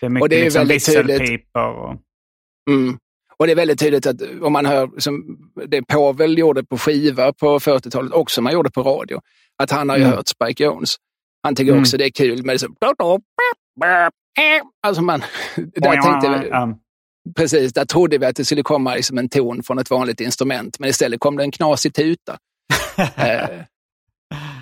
[0.00, 1.66] Det är mycket och det är liksom visselpipor.
[1.66, 1.96] Och...
[2.70, 2.98] Mm.
[3.40, 7.32] Och det är väldigt tydligt att om man hör som det Povel gjorde på skiva
[7.32, 9.20] på 40-talet, också man gjorde på radio,
[9.62, 10.16] att han har ju mm.
[10.16, 10.96] hört Spike Jones.
[11.42, 11.82] Han tycker mm.
[11.82, 12.68] också det är kul med det så...
[14.86, 15.20] Alltså man...
[15.56, 16.74] Där tänkte vi,
[17.36, 20.78] Precis, där trodde vi att det skulle komma liksom en ton från ett vanligt instrument,
[20.78, 22.38] men istället kom det en knasig tuta.
[23.16, 23.48] eh,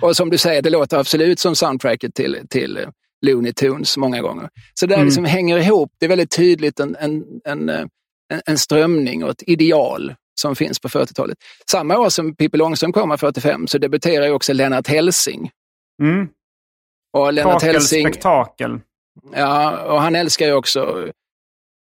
[0.01, 2.79] och som du säger, det låter absolut som soundtracket till, till
[3.25, 4.49] Looney Tunes många gånger.
[4.73, 5.05] Så det mm.
[5.05, 5.91] liksom hänger ihop.
[5.99, 7.89] Det är väldigt tydligt en, en, en,
[8.33, 11.37] en, en strömning och ett ideal som finns på 40-talet.
[11.71, 15.51] Samma år som Pippi Långstrump kommer, 45, så debuterar ju också Lennart Hellsing.
[16.01, 16.27] Mm.
[17.17, 18.79] Och Lennart Hellsing, spektakel.
[19.35, 21.11] Ja, och han älskar ju också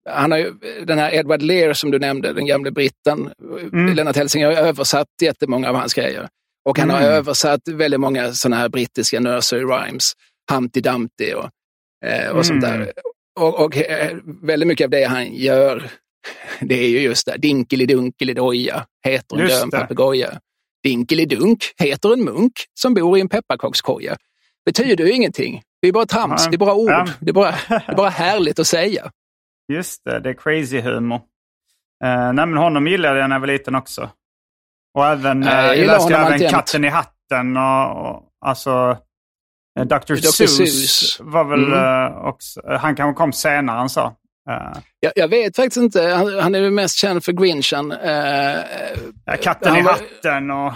[0.09, 0.53] han har ju,
[0.85, 3.33] den här Edward Lear som du nämnde, den gamle britten.
[3.73, 3.95] Mm.
[3.95, 6.27] Lennart Hellsing har översatt jättemånga av hans grejer.
[6.65, 7.01] Och han mm.
[7.01, 10.13] har översatt väldigt många sådana här brittiska nursery rhymes.
[10.51, 11.49] Humpty Dumpty och,
[12.05, 12.43] eh, och mm.
[12.43, 12.93] sånt där.
[13.39, 15.89] Och, och eh, väldigt mycket av det han gör,
[16.61, 20.39] det är ju just det, Dinkelidunkelidojja heter en död papegoja.
[20.83, 24.15] Dinkelidunk heter en munk som bor i en pepparkakskoja.
[24.65, 25.61] Betyder ju ingenting.
[25.81, 27.09] Det är bara trams, det är bara ord.
[27.19, 29.11] Det är bara, det är bara härligt att säga.
[29.73, 31.15] Just det, det är crazy humor.
[32.05, 34.09] Uh, nej, men honom gillade jag när jag var liten också.
[34.97, 38.97] Och även, uh, jag läste även Katten i hatten och, och alltså
[39.79, 40.15] Eh, Dr.
[40.15, 40.45] Dr.
[40.47, 42.15] Seuss, var väl mm.
[42.15, 43.89] Också, han kanske kom senare han
[44.45, 44.81] sa.
[44.99, 46.01] Jag, jag, vet faktiskt inte.
[46.01, 47.91] Han, han är väl mest känd för Grinchen.
[47.91, 47.99] Uh,
[49.25, 49.91] ja, Katten i var...
[49.91, 50.73] hatten och...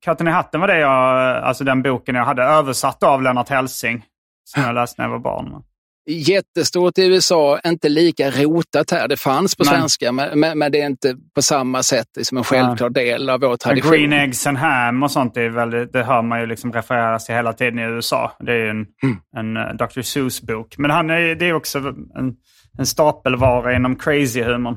[0.00, 4.04] Katten i hatten var det jag, alltså den boken jag hade översatt av Lennart Hellsing.
[4.44, 5.62] Som jag läste när jag var barn
[6.08, 9.08] jättestort i USA, inte lika rotat här.
[9.08, 9.74] Det fanns på Nej.
[9.74, 13.56] svenska, men, men, det är inte på samma sätt som en självklar del av vår
[13.56, 13.92] tradition.
[13.92, 17.34] Green Eggs and Ham och sånt, är väldigt, det hör man ju liksom refereras till
[17.34, 18.32] hela tiden i USA.
[18.40, 19.16] Det är en, mm.
[19.36, 20.00] en uh, Dr.
[20.02, 20.78] Seuss-bok.
[20.78, 22.34] Men han är, det är också en,
[22.78, 24.76] en stapelvara inom crazy-humorn.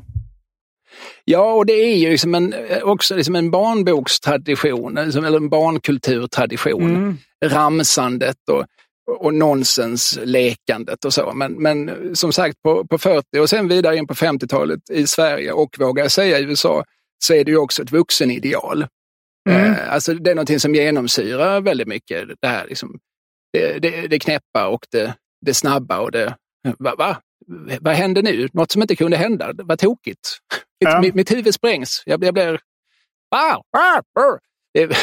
[1.26, 6.96] Ja, och det är ju liksom en, också liksom en barnbokstradition, liksom, eller en barnkulturtradition.
[6.96, 7.18] Mm.
[7.46, 8.66] Ramsandet och
[9.20, 11.32] och nonsenslekandet och så.
[11.34, 15.52] Men, men som sagt på, på 40 och sen vidare in på 50-talet i Sverige
[15.52, 16.84] och vågar jag säga i USA
[17.24, 18.88] så är det ju också ett vuxenideal.
[19.50, 19.72] Mm.
[19.72, 22.68] Eh, alltså det är någonting som genomsyrar väldigt mycket det här.
[22.68, 23.00] Liksom,
[23.54, 26.36] det, det, det knäppa och det, det snabba och det...
[26.78, 27.18] Va, va?
[27.82, 28.48] Vad hände nu?
[28.54, 29.52] Något som inte kunde hända.
[29.54, 30.38] Vad tokigt.
[30.78, 31.02] Ja.
[31.02, 32.04] Mitt, mitt huvud sprängs.
[32.06, 32.60] Jag, jag blir...
[34.74, 34.86] Det,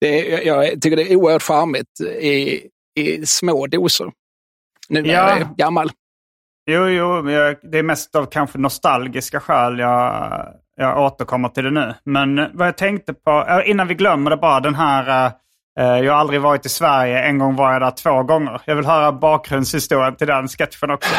[0.00, 2.62] det är, jag tycker det är oerhört charmigt i,
[2.94, 4.12] i små doser.
[4.88, 5.28] Nu när ja.
[5.28, 5.90] jag är gammal.
[6.66, 7.22] Jo, jo,
[7.62, 11.94] det är mest av kanske nostalgiska skäl jag, jag återkommer till det nu.
[12.04, 15.32] Men vad jag tänkte på, innan vi glömmer det bara, den här uh,
[15.74, 18.62] Jag har aldrig varit i Sverige, en gång var jag där två gånger.
[18.64, 21.14] Jag vill höra bakgrundshistorien till den sketchen också.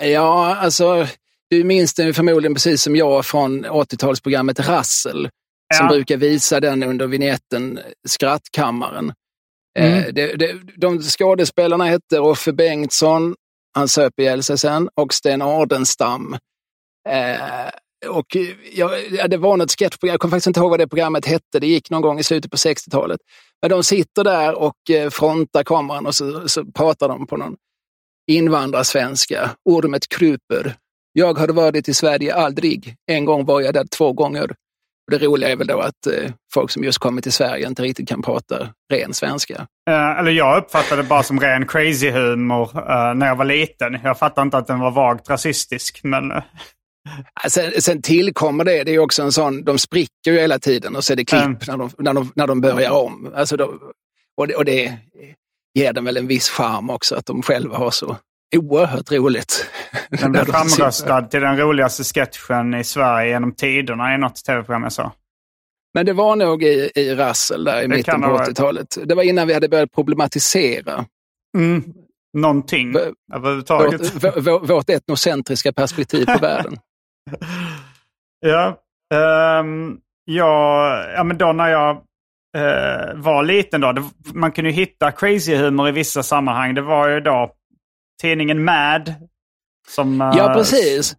[0.00, 1.06] Ja, alltså
[1.50, 5.28] du minns den förmodligen precis som jag från 80-talsprogrammet Rassel
[5.74, 9.12] som brukar visa den under vignetten Skrattkammaren.
[9.78, 10.04] Eh, mm.
[10.04, 13.34] Eh, det, det, de skådespelarna hette Roffe Bengtsson,
[13.74, 16.36] han söp ihjäl sig sen, och Sten Ardenstam.
[17.08, 17.70] Eh,
[18.08, 18.36] och
[18.72, 21.66] ja, det var något sketchprogram, jag kommer faktiskt inte ihåg vad det programmet hette, det
[21.66, 23.20] gick någon gång i slutet på 60-talet.
[23.68, 27.56] De sitter där och eh, frontar kameran och så, så pratar de på någon
[28.30, 29.50] invandrarsvenska.
[29.64, 30.74] Ormet kryper.
[31.12, 32.94] Jag har varit i Sverige aldrig.
[33.10, 34.54] En gång var jag där två gånger.
[35.10, 38.08] Det roliga är väl då att eh, folk som just kommit till Sverige inte riktigt
[38.08, 39.66] kan prata ren svenska.
[39.90, 43.98] Eh, eller jag uppfattade det bara som ren crazy humor eh, när jag var liten.
[44.04, 46.00] Jag fattade inte att den var vagt rasistisk.
[46.02, 46.32] Men.
[46.32, 46.42] Eh,
[47.48, 51.04] sen, sen tillkommer det, det är också en sån, de spricker ju hela tiden och
[51.04, 51.58] så är det klipp mm.
[51.68, 53.32] när, de, när, de, när de börjar om.
[53.34, 53.74] Alltså då,
[54.36, 54.98] och, det, och det
[55.74, 58.16] ger dem väl en viss charm också att de själva har så
[58.56, 59.70] oerhört roligt.
[60.10, 64.92] Den blev framröstad till den roligaste sketchen i Sverige genom tiderna i något tv-program jag
[64.92, 65.10] såg.
[65.94, 68.98] Men det var nog i, i Rassel där i det mitten på 80-talet.
[69.04, 71.04] Det var innan vi hade börjat problematisera.
[71.56, 71.84] Mm.
[72.32, 72.94] Någonting
[73.34, 74.24] överhuvudtaget.
[74.46, 76.78] Vårt, vårt etnocentriska perspektiv på världen.
[78.46, 78.80] Ja,
[79.60, 81.96] um, ja, ja, men då när jag
[82.56, 83.92] uh, var liten då.
[83.92, 84.02] Det,
[84.34, 86.74] man kunde ju hitta crazy humor i vissa sammanhang.
[86.74, 87.52] Det var ju då
[88.22, 89.14] tidningen Mad.
[89.88, 91.16] Som, uh, ja, precis.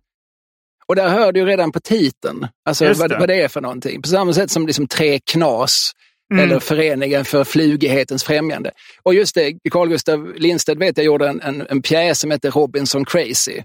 [0.88, 3.18] Och där hör du ju redan på titeln alltså vad, det.
[3.18, 4.02] vad det är för någonting.
[4.02, 5.92] På samma sätt som liksom Tre Knas
[6.34, 6.44] mm.
[6.44, 8.72] eller Föreningen för flugighetens främjande.
[9.04, 12.52] Och just det, Carl Gustav Lindstedt vet jag gjorde en, en, en pjäs som heter
[12.52, 13.62] Robinson Crazy.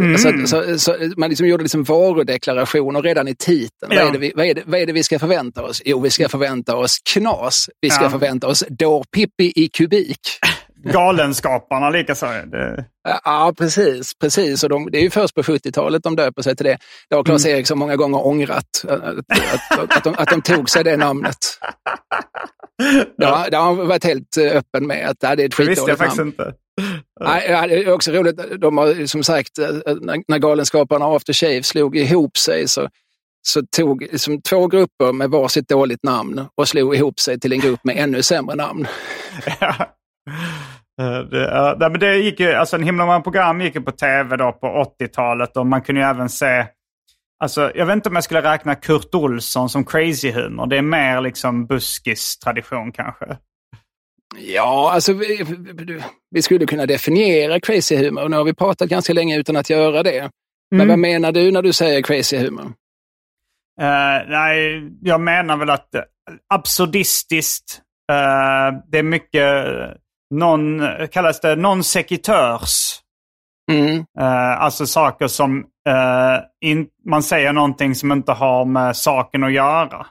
[0.00, 0.18] Mm.
[0.18, 3.92] Så, så, så, man liksom gjorde liksom varudeklarationer redan i titeln.
[3.92, 4.04] Ja.
[4.04, 5.82] Vad, är det vi, vad, är det, vad är det vi ska förvänta oss?
[5.84, 7.70] Jo, vi ska förvänta oss knas.
[7.80, 8.10] Vi ska ja.
[8.10, 10.20] förvänta oss dårpippi i kubik.
[10.92, 12.26] Galenskaparna likaså.
[12.26, 12.84] Det...
[13.24, 14.14] Ja, precis.
[14.14, 14.62] precis.
[14.62, 16.78] Och de, det är ju först på 70-talet de döper sig till det.
[17.08, 17.56] Det har Claes mm.
[17.56, 21.36] Eriksson många gånger ångrat, att, att, att, de, att de tog sig det namnet.
[23.16, 25.56] Ja, det har han varit helt eh, öppen med, att det är ett.
[25.56, 26.54] Det visste jag faktiskt inte.
[27.20, 29.68] Ja, det är också roligt, de har som sagt, eh,
[30.28, 32.88] när Galenskaparna After Shave slog ihop sig så,
[33.48, 37.60] så tog liksom två grupper med varsitt dåligt namn och slog ihop sig till en
[37.60, 38.86] grupp med ännu sämre namn.
[39.60, 39.92] Ja.
[41.00, 43.92] Eh, det, uh, men det gick ju, alltså en himla många program gick ju på
[43.92, 46.66] tv då på 80-talet och man kunde ju även se
[47.38, 50.66] Alltså, jag vet inte om jag skulle räkna Kurt Olsson som crazy humor.
[50.66, 53.36] Det är mer liksom buskis-tradition kanske.
[54.38, 55.44] Ja, alltså vi,
[56.30, 59.70] vi, skulle kunna definiera crazy humor och nu har vi pratat ganska länge utan att
[59.70, 60.18] göra det.
[60.18, 60.30] Mm.
[60.70, 62.64] Men vad menar du när du säger crazy humor?
[63.80, 65.88] Uh, nej, jag menar väl att
[66.54, 67.80] absurdistiskt,
[68.12, 69.66] uh, det är mycket
[70.34, 73.00] non, kallas det non-sequitörs.
[73.72, 73.96] Mm.
[73.98, 79.52] Uh, alltså saker som uh, in, man säger någonting som inte har med saken att
[79.52, 80.06] göra.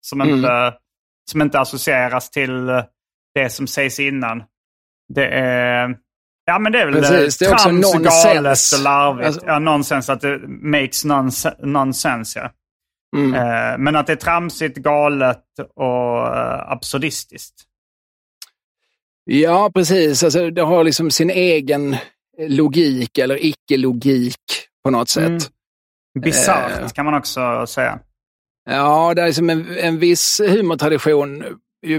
[0.00, 0.34] Som, mm.
[0.34, 0.74] inte,
[1.30, 2.66] som inte associeras till
[3.34, 4.42] det som sägs innan.
[5.14, 5.96] Det är...
[6.44, 9.26] Ja men det är väl Precis, det är också trams, galet och larvigt.
[9.26, 11.04] Alltså, ja, nonsens, att det makes
[11.58, 12.40] nonsense.
[12.40, 12.50] Ja.
[13.16, 13.34] Mm.
[13.34, 17.54] Uh, men att det är tramsigt, galet och absurdistiskt.
[19.24, 20.22] Ja, precis.
[20.24, 21.96] Alltså, det har liksom sin egen
[22.38, 25.26] logik eller icke-logik på något sätt.
[25.26, 25.38] Mm.
[26.20, 27.98] Bisarrt eh, kan man också säga.
[28.70, 31.44] Ja, det är liksom en, en viss humortradition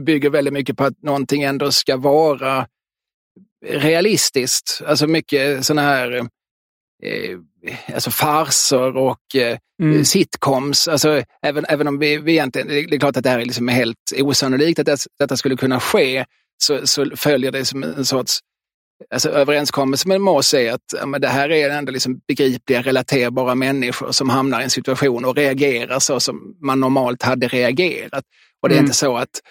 [0.02, 2.68] bygger väldigt mycket på att någonting ändå ska vara
[3.66, 4.82] realistiskt.
[4.86, 6.18] Alltså mycket sådana här
[7.04, 7.38] eh,
[7.94, 10.06] alltså farser och eh, mm.
[10.06, 10.88] sitcoms.
[10.88, 13.68] Alltså, även, även om vi, vi egentligen, det är klart att det här är liksom
[13.68, 16.26] helt osannolikt att det, detta skulle kunna ske,
[16.58, 18.40] så, så följer det som en sorts
[19.10, 24.12] alltså, överenskommelse med Moss är att ja, det här är ändå liksom begripliga, relaterbara människor
[24.12, 28.24] som hamnar i en situation och reagerar så som man normalt hade reagerat.
[28.62, 28.86] Och det är mm.
[28.86, 29.42] inte så att,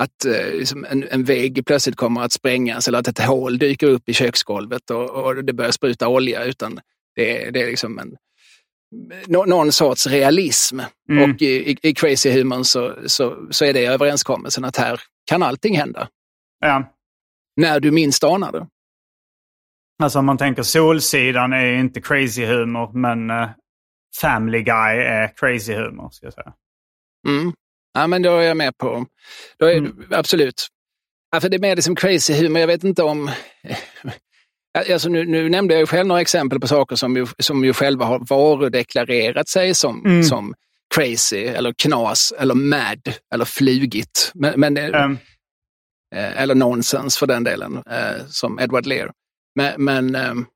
[0.00, 3.86] att eh, liksom en, en vägg plötsligt kommer att sprängas eller att ett hål dyker
[3.86, 6.80] upp i köksgolvet och, och det börjar spruta olja, utan
[7.16, 8.16] det är, det är liksom en,
[9.26, 10.80] någon sorts realism.
[11.10, 11.30] Mm.
[11.30, 15.42] Och i, i, i crazy humorn så, så, så är det överenskommelsen att här kan
[15.42, 16.08] allting hända.
[16.60, 16.94] Ja.
[17.56, 18.66] När du minst anar det.
[20.02, 23.48] Alltså om man tänker Solsidan är inte crazy humor, men uh,
[24.20, 26.52] Family Guy är crazy humor, ska jag säga.
[27.28, 27.52] Mm.
[27.94, 29.06] Ja, men då är jag med på.
[29.58, 30.04] Då är, mm.
[30.10, 30.68] Absolut.
[31.30, 32.60] Ja, för det är mer liksom crazy humor.
[32.60, 33.30] Jag vet inte om...
[34.90, 37.72] Alltså nu, nu nämnde jag ju själv några exempel på saker som ju, som ju
[37.72, 40.22] själva har varudeklarerat sig som, mm.
[40.22, 40.54] som
[40.94, 44.32] crazy eller knas eller mad eller flugigt.
[44.34, 45.18] Men, men um.
[46.14, 49.10] Eh, eller nonsens för den delen, eh, som Edward Lear.
[49.58, 50.46] Men, men ehm,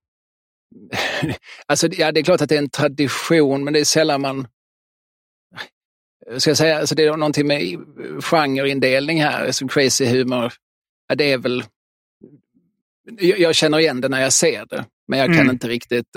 [1.66, 4.46] alltså, ja, det är klart att det är en tradition, men det är sällan man
[6.38, 7.78] ska jag säga, alltså det är någonting med
[8.22, 10.52] genreindelning här, som crazy humor.
[11.08, 11.64] Ja, det är väl...
[13.18, 15.50] Jag, jag, känner igen det när jag ser det, men jag kan mm.
[15.50, 16.16] inte riktigt...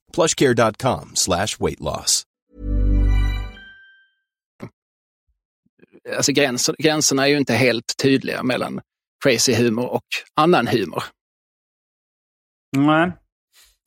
[0.13, 2.23] plushcare.com slash weight loss.
[6.15, 8.81] Alltså gränser, gränserna är ju inte helt tydliga mellan
[9.23, 10.05] crazy humor och
[10.35, 11.03] annan humor.
[12.77, 13.11] Nej.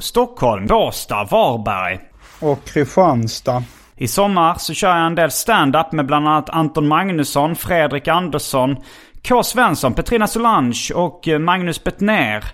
[0.03, 2.01] Stockholm, Båstad, Varberg
[2.41, 3.65] och Kristianstad.
[3.97, 8.77] I sommar så kör jag en del stand-up med bland annat Anton Magnusson, Fredrik Andersson,
[9.29, 9.43] K.
[9.43, 12.45] Svensson, Petrina Solange och Magnus Bettner.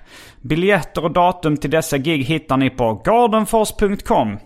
[0.43, 4.39] Biljetter och datum till dessa gig hittar ni på gardenfors.com.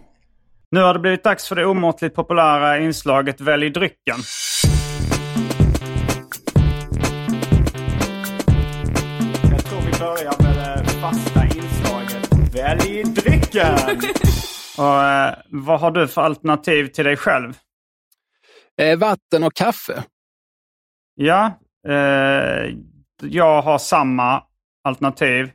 [0.70, 4.16] Nu har det blivit dags för det omåttligt populära inslaget Välj drycken.
[9.50, 13.74] Jag tror vi börjar med det fasta inslaget Välj drycken!
[14.78, 17.52] och, eh, vad har du för alternativ till dig själv?
[18.80, 20.02] Eh, vatten och kaffe.
[21.14, 21.52] Ja, eh,
[23.22, 24.42] jag har samma
[24.84, 25.50] alternativ.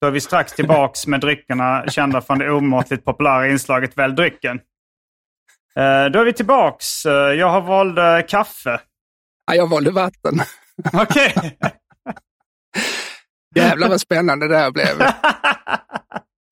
[0.00, 4.60] Då är vi strax tillbaks med dryckerna kända från det omåttligt populära inslaget Välj drycken.
[5.76, 7.06] Eh, då är vi tillbaks.
[7.06, 8.80] Eh, Jag har valt eh, kaffe.
[9.46, 10.40] Ja, jag valde vatten.
[10.92, 11.34] Okej.
[13.54, 14.86] Jävlar vad spännande det här blev.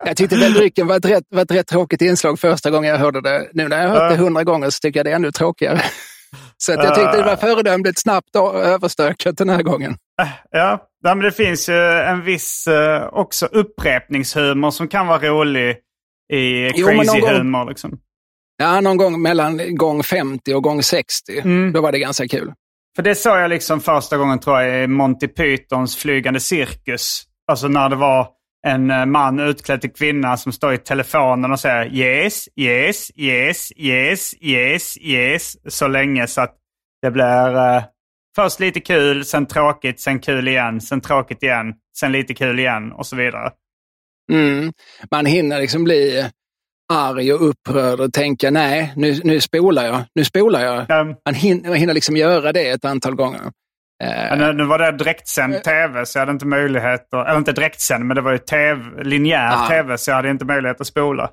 [0.04, 2.98] Jag tyckte den drycken var ett, rätt, var ett rätt tråkigt inslag första gången jag
[2.98, 3.48] hörde det.
[3.52, 5.80] Nu när jag har hört det hundra gånger så tycker jag det är ännu tråkigare.
[6.56, 9.96] Så jag tyckte det var föredömligt snabbt överstökat den här gången.
[10.50, 15.76] Ja, ja, men det finns ju en viss eh, också upprepningshumor som kan vara rolig
[16.32, 17.68] i Jo, men någon crazy gång- humor.
[17.68, 17.98] Liksom.
[18.56, 21.42] Ja, någon gång mellan gång 50 och gång 60.
[21.74, 22.52] Då var det ganska kul.
[22.96, 27.22] För det såg jag liksom första gången tror jag i Monty Pythons flygande cirkus.
[27.50, 28.28] Alltså när det var
[28.66, 33.72] en eh, man utklädd till kvinna som står i telefonen och säger yes, yes, yes,
[33.76, 36.54] yes, yes, yes så länge så att
[37.02, 37.82] det blir eh,
[38.36, 42.92] först lite kul, sen tråkigt, sen kul igen, sen tråkigt igen, sen lite kul igen
[42.92, 43.50] och så vidare.
[44.32, 44.72] Mm.
[45.10, 46.28] Man hinner liksom bli
[46.92, 51.00] arg och upprörd och tänka nej, nu, nu spolar jag, nu spolar jag.
[51.00, 53.52] Um, Man hinner, man hinner liksom göra det ett antal gånger.
[54.04, 57.52] Eh, nu, nu var det direktsänd tv så jag hade inte möjlighet att, eller inte
[57.52, 59.68] direktsänd men det var ju TV, linjär Ah.
[59.68, 61.30] tv så jag hade inte möjlighet att spola.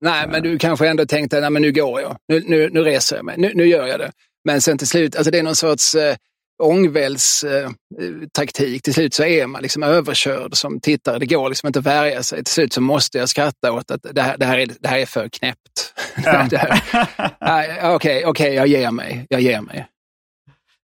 [0.00, 3.16] nej, men du kanske ändå tänkte, nej men nu går jag, nu, nu, nu reser
[3.16, 4.10] jag mig, nu, nu gör jag det.
[4.44, 6.16] Men sen till slut, alltså det är någon sorts eh,
[6.62, 8.82] ångvältstaktik.
[8.82, 11.18] till slut så är man liksom överkörd som tittare.
[11.18, 12.44] Det går liksom inte att värja sig.
[12.44, 14.98] Till slut så måste jag skratta åt att det här, det här, är, det här
[14.98, 15.94] är för knäppt.
[17.94, 19.26] Okej, okej, jag ger mig.
[19.28, 19.86] Jag ger mig.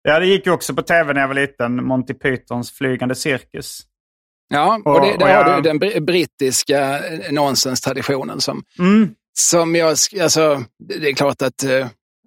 [0.03, 1.85] Ja, det gick ju också på tv när jag var liten.
[1.85, 3.81] Monty Pythons flygande cirkus.
[4.49, 8.63] Ja, och, Och- det, och där har jag- du den br- brittiska eh, nonsenstraditionen som,
[8.79, 9.11] Mm.
[9.39, 9.89] som jag,
[10.21, 11.87] alltså, det är klart att, eh,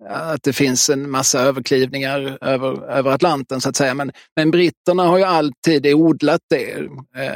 [0.10, 5.04] att det finns en massa överklivningar över, över Atlanten så att säga, men, men britterna
[5.04, 6.72] har ju alltid odlat det.
[6.74, 7.34] Eh,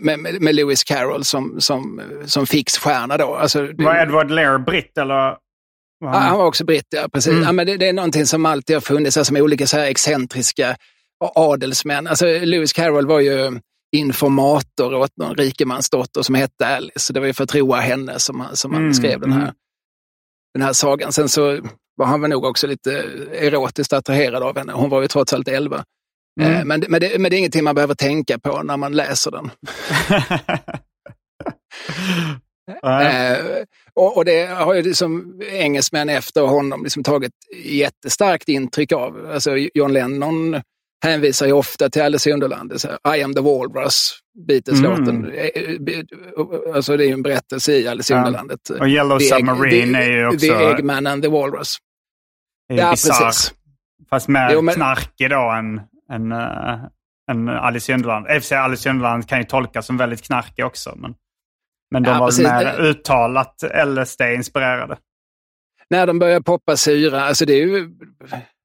[0.00, 3.34] med, med, med Lewis Carroll som, som, som fixstjärna då.
[3.34, 5.36] Alltså, Var Edward Lear britt eller?
[6.00, 7.08] Var han- han var också britt, ja.
[7.12, 7.32] Precis.
[7.32, 7.42] Mm.
[7.44, 9.84] Ja, men det, det är någonting som alltid har funnits, alltså med olika så här
[9.86, 10.76] excentriska
[11.34, 12.06] adelsmän.
[12.06, 13.60] Alltså, Lewis Carroll var ju
[13.96, 17.12] informator åt någon rikemansdotter som hette Alice.
[17.12, 19.42] Det var ju för att roa henne som han, som han Mm, skrev den här,
[19.42, 19.54] mm.
[20.54, 21.12] den här sagan.
[21.12, 21.58] Sen så
[21.96, 22.92] var han väl nog också lite
[23.32, 24.72] erotiskt attraherad av henne.
[24.72, 25.84] Hon var ju trots allt elva.
[26.40, 26.52] Mm.
[26.52, 29.30] Eh, Men, men, det, men det är ingenting man behöver tänka på när man läser
[29.30, 29.50] den.
[32.68, 33.38] Eh,
[33.94, 37.32] och, och det har ju liksom engelsmän efter honom liksom tagit
[37.64, 39.30] jättestarkt intryck av.
[39.32, 40.60] Alltså John Lennon
[41.04, 42.84] hänvisar ju ofta till Alice i Underlandet.
[43.16, 44.12] I am the Walrus,
[44.48, 45.32] Beatles-låten.
[45.32, 48.18] Eh, eh, Alltså det är ju en berättelse i Alice i Ja.
[48.20, 48.70] Underlandet.
[48.70, 51.76] Och Yellow The Egg- Submarine the, är ju också The Eggman and the Walrus.
[52.68, 53.24] är ju Ja, bizarr.
[53.26, 53.54] precis.
[54.10, 55.80] Fast mer Jo, men- knarkig då än,
[56.12, 56.78] än, äh,
[57.30, 58.26] än Alice i Underland.
[58.26, 60.94] I och för sig Alice i Underland kan ju tolkas som väldigt knarkig också.
[60.96, 61.14] Men...
[61.90, 62.44] Men de Ja, var precis.
[62.44, 64.96] mer uttalat LSD-inspirerade.
[65.90, 67.90] När de börjar poppa syra, alltså det, är ju,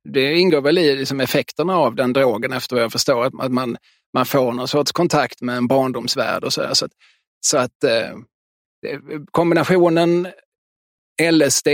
[0.09, 3.77] det ingår väl i liksom effekterna av den drogen efter vad jag förstår, att, man,
[4.13, 6.61] man får någon sorts kontakt med en barndomsvärld och så.
[6.63, 6.73] här.
[6.73, 6.91] Så att,
[7.45, 8.17] så att eh,
[9.31, 10.27] kombinationen
[11.31, 11.67] LSD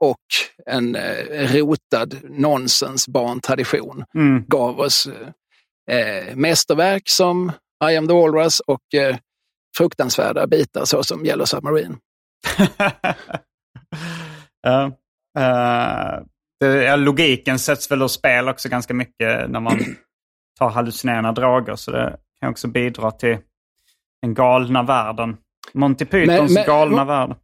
[0.00, 0.20] och
[0.66, 4.44] en eh, rotad nonsens barntradition Mm.
[4.46, 5.06] gav oss
[5.90, 7.52] eh, mästerverk som
[7.90, 9.16] I am the Walrus och eh,
[9.78, 11.94] fruktansvärda bitar såsom Yellow Submarine.
[14.62, 14.90] ja.
[16.60, 19.78] Det, ja, logiken sätts väl ur spel också ganska mycket när man
[20.58, 21.76] tar hallucinerande droger.
[21.76, 23.38] Så det kan också bidra till
[24.22, 25.36] den galna världen.
[25.72, 27.36] Monty Pythons men- galna värld.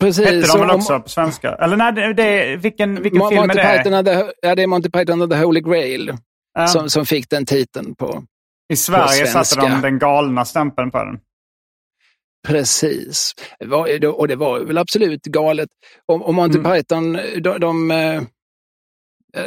[0.00, 0.24] Precis.
[0.24, 1.54] Hette de så väl om- också på svenska?
[1.54, 3.82] Eller nej, det, vilken, vilken Mo- film är Monty det?
[3.84, 6.16] Python the, ja, det är Monty Python and the Holy Grail
[6.58, 6.66] Ja.
[6.66, 8.24] som, som fick den titeln på.
[8.72, 9.44] I Sverige svenska.
[9.44, 11.20] satte de den galna stämpeln på den.
[12.46, 13.34] Precis.
[14.16, 15.68] Och det var väl absolut galet.
[16.06, 16.72] Och, Monty Mm.
[16.72, 18.22] Python, de, de eh,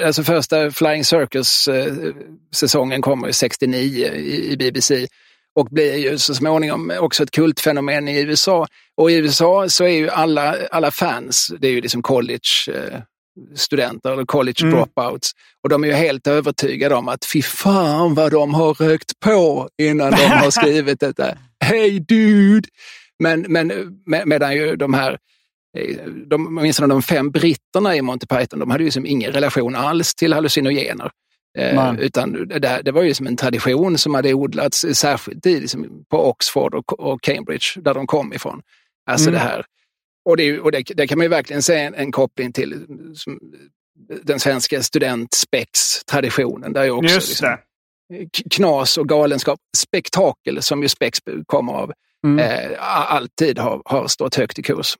[0.05, 5.07] alltså första Flying Circus-säsongen kommer ju 69 i, BBC
[5.55, 8.67] och blir ju så småningom också ett kultfenomen i USA.
[8.97, 12.99] Och i USA så är ju alla, alla fans, det är ju liksom college eh,
[13.55, 14.75] studenter eller college Mm.
[14.75, 15.31] dropouts.
[15.63, 19.69] Och de är ju helt övertygade om att fy fan vad de har rökt på
[19.81, 21.37] innan de har skrivit detta.
[21.63, 22.67] Hey dude!
[23.19, 23.67] Men, men
[24.05, 25.17] med, medan ju de här,
[25.77, 29.75] eh, de, åtminstone de fem britterna i Monty Python, de hade ju som ingen relation
[29.75, 31.11] alls till hallucinogener.
[31.57, 36.05] Eh, utan det, det var ju som en tradition som hade odlats särskilt i, liksom,
[36.09, 38.61] på Oxford och, och Cambridge, där de kom ifrån.
[39.09, 39.39] Alltså Mm.
[39.39, 39.65] det här.
[40.25, 42.85] Och, det, och det, det kan man ju verkligen se en, en koppling till
[43.15, 43.39] som,
[44.23, 46.73] den svenska studentspex-traditionen.
[46.73, 47.57] Där ju också Just liksom,
[48.51, 51.91] knas och galenskap, spektakel som ju spex kommer av,
[52.25, 52.39] Mm.
[52.39, 52.77] eh,
[53.13, 54.95] alltid har, har stått högt i kurs.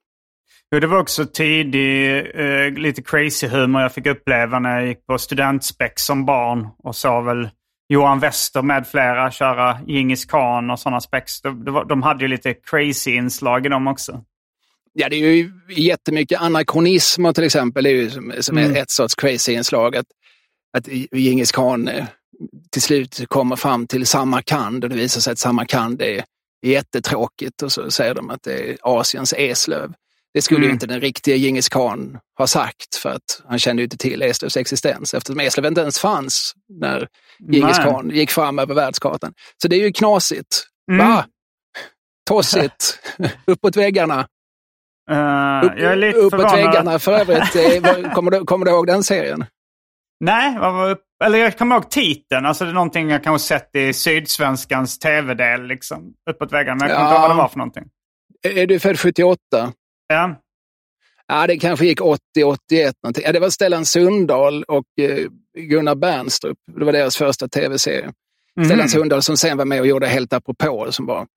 [0.72, 5.06] Jo, det var också tidig, eh, lite crazy humor jag fick uppleva när jag gick
[5.06, 7.50] på studentspex som barn och såg väl
[7.90, 11.42] Johan Wester med flera köra Djingis khan och sådana spex.
[11.42, 14.24] De, de hade ju lite crazy inslag i dem också.
[14.94, 18.76] Ja, det är ju jättemycket anakronismer till exempel, det är ju som, som Mm.
[18.76, 19.96] är ett sorts crazy-inslag.
[19.96, 20.06] Att,
[20.78, 22.06] att Djingis khan eh,
[22.72, 26.24] till slut kommer fram till Samarkand och det visar sig att Samarkand är
[26.66, 29.94] jättetråkigt och så säger de att det är Asiens Eslöv.
[30.34, 30.76] Det skulle ju Mm.
[30.76, 34.58] inte den riktiga Djingis khan ha sagt för att han kände ju inte till Eslövs
[34.58, 37.08] existens eftersom Eslöv inte ens fanns när
[37.52, 39.34] Djingis khan gick fram över världskartan.
[39.62, 40.68] Så det är ju knasigt.
[40.92, 41.08] Mm.
[41.08, 41.26] Va?
[42.30, 43.00] Tossigt.
[43.48, 44.20] Uppåt väggarna.
[45.12, 46.56] Eh, Upp, jag är lite uppåt förvånad.
[46.56, 48.14] väggarna för övrigt.
[48.16, 49.46] Kommer du, kommer du ihåg den serien?
[50.22, 50.58] Nej,
[51.24, 52.46] eller jag kommer ihåg titeln.
[52.46, 55.64] Alltså det är någonting jag kanske sett i Sydsvenskans tv-del.
[55.68, 56.76] Liksom, uppåt väggarna.
[56.80, 57.28] Men jag kommer inte ihåg Ja.
[57.28, 57.84] vad det var för någonting.
[58.44, 59.38] Är du född 78?
[60.08, 60.36] Ja.
[61.28, 63.24] Ja, det kanske gick 80, 81 någonting.
[63.26, 66.58] Ja, det var Stellan Sundahl och eh, Gunnar Bernstrup.
[66.80, 68.12] Det var deras första tv-serie.
[68.56, 68.66] Mhm.
[68.66, 71.28] Stellan Sundahl som sen var med och gjorde Helt apropå som var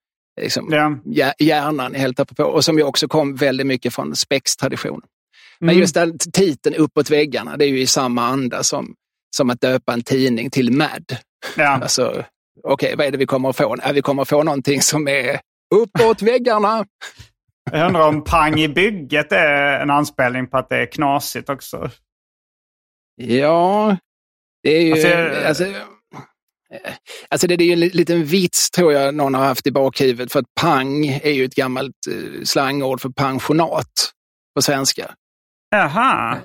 [0.40, 0.96] liksom, Ja.
[1.04, 5.02] hjär- hjärnan i Helt apropå och som ju också kom väldigt mycket från Spex-traditionen.
[5.64, 5.80] Men Mm.
[5.80, 8.94] just den titeln Uppåt väggarna, det är ju i samma anda som,
[9.36, 11.16] som att döpa en tidning till Mad.
[11.56, 11.68] Ja.
[11.68, 12.24] Alltså,
[12.62, 13.76] okej, vad är det vi kommer att få?
[13.82, 15.40] Ja, vi kommer att få någonting som är
[15.74, 16.84] uppåt väggarna.
[17.72, 21.90] Jag undrar om pang i bygget är en anspelning på att det är knasigt också.
[23.16, 23.96] Ja,
[24.62, 24.92] det är ju...
[24.92, 25.08] Alltså,
[25.48, 25.82] Alltså, jag-
[27.28, 30.32] alltså, det är ju en li- liten vits tror jag någon har haft i bakhuvudet.
[30.32, 34.12] För att pang är ju ett gammalt eh, slangord för pensionat
[34.56, 35.14] på svenska.
[35.78, 36.36] Jaha.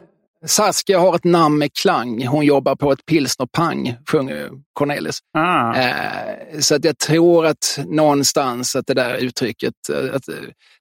[0.46, 2.28] Saskia har ett namn med klang.
[2.28, 5.20] Hon jobbar på ett pilsner pang, sjunger Cornelis.
[5.38, 5.76] Ah.
[5.76, 10.36] Eh, så att jag tror att någonstans att det där uttrycket, eh, att eh,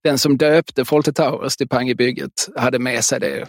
[0.05, 3.44] den som döpte Fawlty Towers till pang i bygget hade med sig det.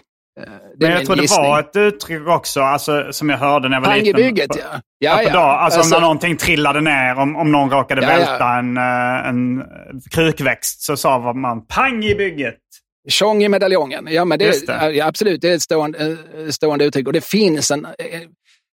[0.79, 1.47] Det Men jag tror det gissning.
[1.47, 4.21] var ett uttryck också, alltså, som jag hörde när jag var Pang i liten.
[4.21, 4.81] bygget, På- ja.
[4.99, 8.17] Ja, Ja, dag, alltså, Alltså- när någonting trillade ner, om, om någon råkade Ja, ja.
[8.17, 9.63] välta En, eh, en
[10.11, 12.55] krukväxt så sa man pang i bygget.
[13.09, 14.07] Tjong i medaljongen.
[14.11, 14.91] Ja, men det, det.
[14.91, 17.07] Ja, absolut, det är ett stående, eh, stående uttryck.
[17.07, 18.21] Och det finns en, eh,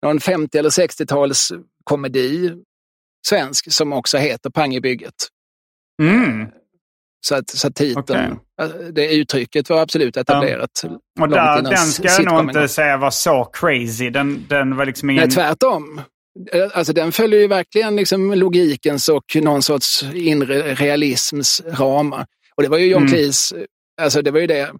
[0.07, 1.53] någon 50 eller 60-tals
[1.85, 2.53] komedi,
[3.28, 5.14] svensk, som också heter Pang i bygget.
[6.03, 6.47] Mm.
[7.26, 10.83] Så att, så att titeln, eh, det uttrycket var absolut etablerat.
[11.20, 14.11] Och långt där, den ska jag nog inte säga var så crazy.
[14.11, 15.22] Den, den var liksom ingen...
[15.22, 16.01] Nej, tvärtom.
[16.53, 22.26] Eh, Alltså, den följer ju verkligen liksom logikens och någon sorts inre realisms ramar.
[22.57, 23.12] Och det var ju John Mm.
[23.12, 23.64] Cleese, eh,
[24.01, 24.73] alltså det var ju det.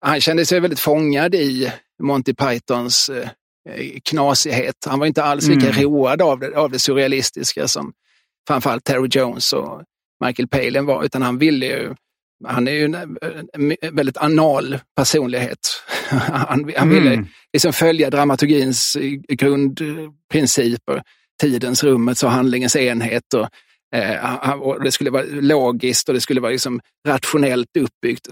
[0.00, 3.28] Han kände sig väldigt fångad i Monty Pythons eh,
[4.04, 4.74] knasighet.
[4.86, 5.82] Han var inte alls lika Mm.
[5.82, 7.92] road av det, av det surrealistiska som
[8.48, 9.82] framförallt Terry Jones och
[10.24, 11.94] Michael Palin var, utan han ville ju
[12.46, 13.18] han är ju en,
[13.92, 15.58] väldigt anal personlighet.
[16.10, 17.26] han, han ville Mm.
[17.52, 18.96] liksom följa dramaturgins
[19.28, 21.02] grundprinciper.
[21.42, 23.34] Tidens, rummets och handlingens enhet.
[23.34, 23.48] Och,
[23.98, 28.28] eh, och det skulle vara logiskt och det skulle vara liksom rationellt uppbyggt.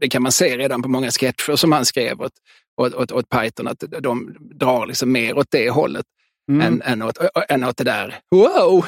[0.00, 2.32] Det kan man se redan på många sketcher som han skrev åt,
[2.80, 6.06] åt, åt, åt Python, att de drar liksom mer åt det hållet
[6.50, 6.66] Mm.
[6.66, 7.18] än, än, åt,
[7.48, 8.86] än åt det där wow!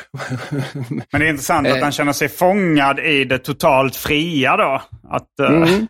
[1.13, 1.83] Men det är intressant att Eh.
[1.83, 4.83] han känner sig fångad i det totalt fria då.
[5.09, 5.69] Att, eh, Mm.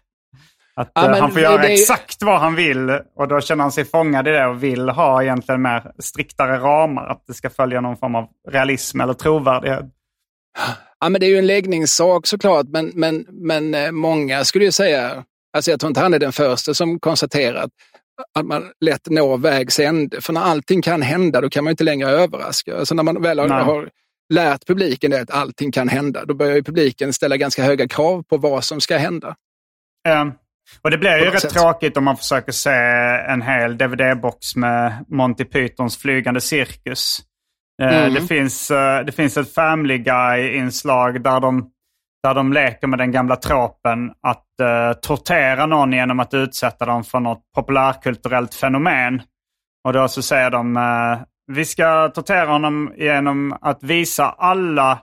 [0.76, 3.40] att Ja, eh, men han får det- göra det exakt vad han vill och då
[3.40, 7.06] känner han sig fångad i det och vill ha egentligen mer striktare ramar.
[7.06, 9.84] Att det ska följa någon form av realism eller trovärdighet.
[11.01, 14.72] Ja, men det är ju en läggningssak såklart, men, men, men eh, många skulle ju
[14.72, 17.70] säga, alltså jag tror inte han är den första som konstaterat
[18.34, 20.20] att man lätt når vägs ände.
[20.20, 22.76] För när allting kan hända, då kan man ju inte längre överraska.
[22.76, 23.88] Alltså när man väl har, har
[24.34, 28.22] lärt publiken det att allting kan hända, då börjar ju publiken ställa ganska höga krav
[28.22, 29.36] på vad som ska hända.
[30.09, 30.24] Eh,
[30.82, 31.53] och det blir ju rätt sätt.
[31.53, 32.70] tråkigt om man försöker se
[33.32, 37.20] en hel DVD-box med Monty Pythons flygande cirkus.
[37.82, 38.14] Eh, Mm.
[38.14, 41.70] det, finns, eh, det finns ett Family Guy-inslag där de,
[42.22, 47.04] där de leker med den gamla tropen att uh, tortera någon genom att utsätta dem
[47.04, 49.22] för något populärkulturellt fenomen.
[49.84, 51.18] Och då så säger de eh,
[51.52, 54.98] vi ska tortera honom genom att visa alla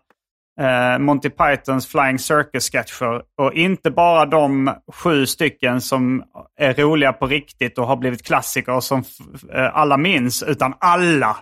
[0.61, 3.21] eh, Monty Pythons Flying Circus-sketcher.
[3.41, 6.23] Och inte bara de sju stycken som
[6.59, 9.03] är roliga på riktigt och har blivit klassiker och som
[9.73, 11.37] alla minns, utan alla.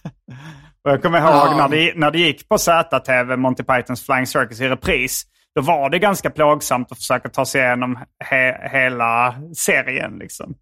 [0.86, 1.56] och jag kommer ihåg Ja.
[1.56, 5.22] när, det, när det gick på ZTV, Monty Pythons Flying Circus i repris.
[5.54, 10.18] Då var det ganska plågsamt att försöka ta sig igenom he, hela serien.
[10.18, 10.54] Liksom.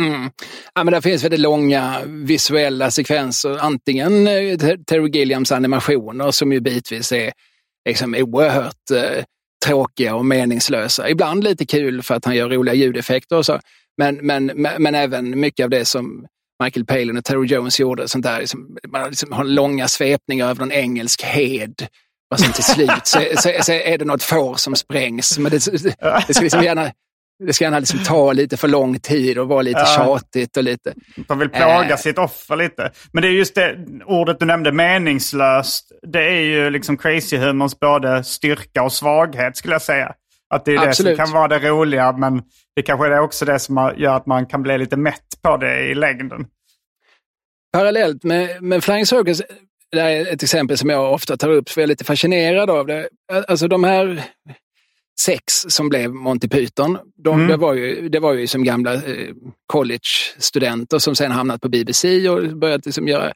[0.00, 0.30] Mm.
[0.74, 3.58] Ja, men det finns väldigt långa visuella sekvenser.
[3.60, 7.32] Antingen eh, Terry Gilliams animationer som ju bitvis är
[7.88, 9.24] liksom oerhört eh,
[9.66, 11.08] tråkiga och meningslösa.
[11.10, 13.60] Ibland lite kul för att han gör roliga ljudeffekter och så.
[13.98, 16.26] Men, men, men, men även mycket av det som
[16.62, 18.08] Michael Palin och Terry Jones gjorde.
[18.08, 21.86] Sånt där, liksom, man liksom har långa svepningar över någon engelsk hed.
[22.30, 25.38] Och sen till slut så, så, så är det något får som sprängs.
[25.38, 25.56] Men det,
[26.26, 26.90] det ska liksom gärna,
[27.46, 29.86] det ska gärna liksom ta lite för lång tid och vara lite Ja.
[29.86, 30.94] tjatigt och lite...
[31.28, 31.96] De vill plåga Eh.
[31.96, 32.90] sitt offer lite.
[33.12, 35.92] Men det är just det ordet du nämnde, meningslöst.
[36.12, 40.12] Det är ju liksom crazy-humorns både styrka och svaghet skulle jag säga.
[40.52, 41.12] Att det är Absolut.
[41.12, 42.42] det som kan vara det roliga, men
[42.76, 45.80] det kanske är också det som gör att man kan bli lite mätt på det
[45.90, 46.46] i längden.
[47.72, 49.42] Parallellt med, med Flying Circus,
[49.92, 52.70] det här är ett exempel som jag ofta tar upp, för jag är lite fascinerad
[52.70, 53.08] av det.
[53.48, 54.24] Alltså de här
[55.20, 57.48] sex som blev Monty Python, de, Mm.
[57.48, 59.28] det, var ju, det var ju som gamla eh,
[59.66, 63.32] college-studenter som sen hamnat på BBC och börjat liksom göra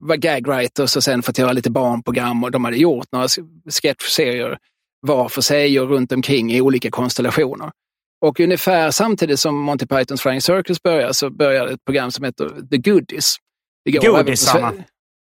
[0.00, 3.28] var gagwriters och sen fått göra lite barnprogram och de hade gjort några
[3.82, 4.58] sketchserier
[5.00, 7.70] var för sig och runt omkring i olika konstellationer.
[8.20, 12.50] Och ungefär samtidigt som Monty Pythons Flying Circus började så började ett program som heter
[12.70, 13.36] The Goodies.
[13.84, 14.72] Det går på Godisarna.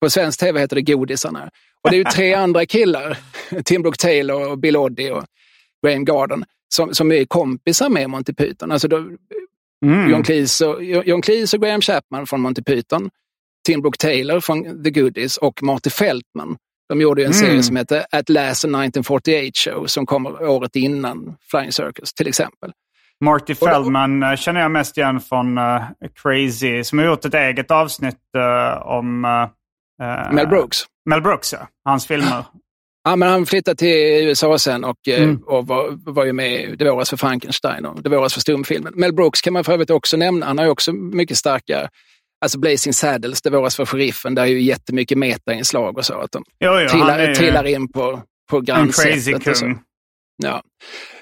[0.01, 1.49] På svensk tv heter det Godisarna.
[1.81, 3.17] Och det är ju tre andra killar,
[3.65, 5.25] Tim Brooke Taylor, och Bill Oddie och
[5.85, 6.45] Graham Garden,
[6.75, 8.71] som, som är kompisar med Monty Python.
[8.71, 9.05] Alltså då,
[9.85, 10.11] Mm.
[10.11, 13.09] John, Cleese och, John Cleese och Graham Chapman från Monty Python,
[13.65, 16.57] Tim Brooke Taylor från The Goodies och Marty Feldman.
[16.89, 17.45] De gjorde ju en Mm.
[17.47, 22.27] serie som heter At Last a 1948 Show som kommer året innan Flying Circus till
[22.27, 22.71] exempel.
[23.23, 25.81] Marty Feldman eh, känner jag mest igen från eh,
[26.23, 30.77] Crazy, som har gjort ett eget avsnitt eh, om eh, Mel Brooks.
[31.09, 31.67] Mel Brooks, ja.
[31.85, 32.45] Hans filmer.
[33.05, 35.41] Ja, men han flyttade till USA sen och, Mm.
[35.45, 38.93] och var, var ju med Det våras för Frankenstein och Det våras för stumfilmen.
[38.95, 40.45] Mel Brooks kan man för övrigt också nämna.
[40.45, 41.89] Han har ju också mycket starka,
[42.43, 46.13] alltså Blazing Saddles, Det våras för sheriffen, där är ju jättemycket metainslag och så.
[46.19, 49.13] Att de Jo, jo, trillar, är trillar in på, på en grannsättet.
[49.43, 49.65] crazy så.
[49.65, 49.79] kung.
[50.43, 50.61] Ja.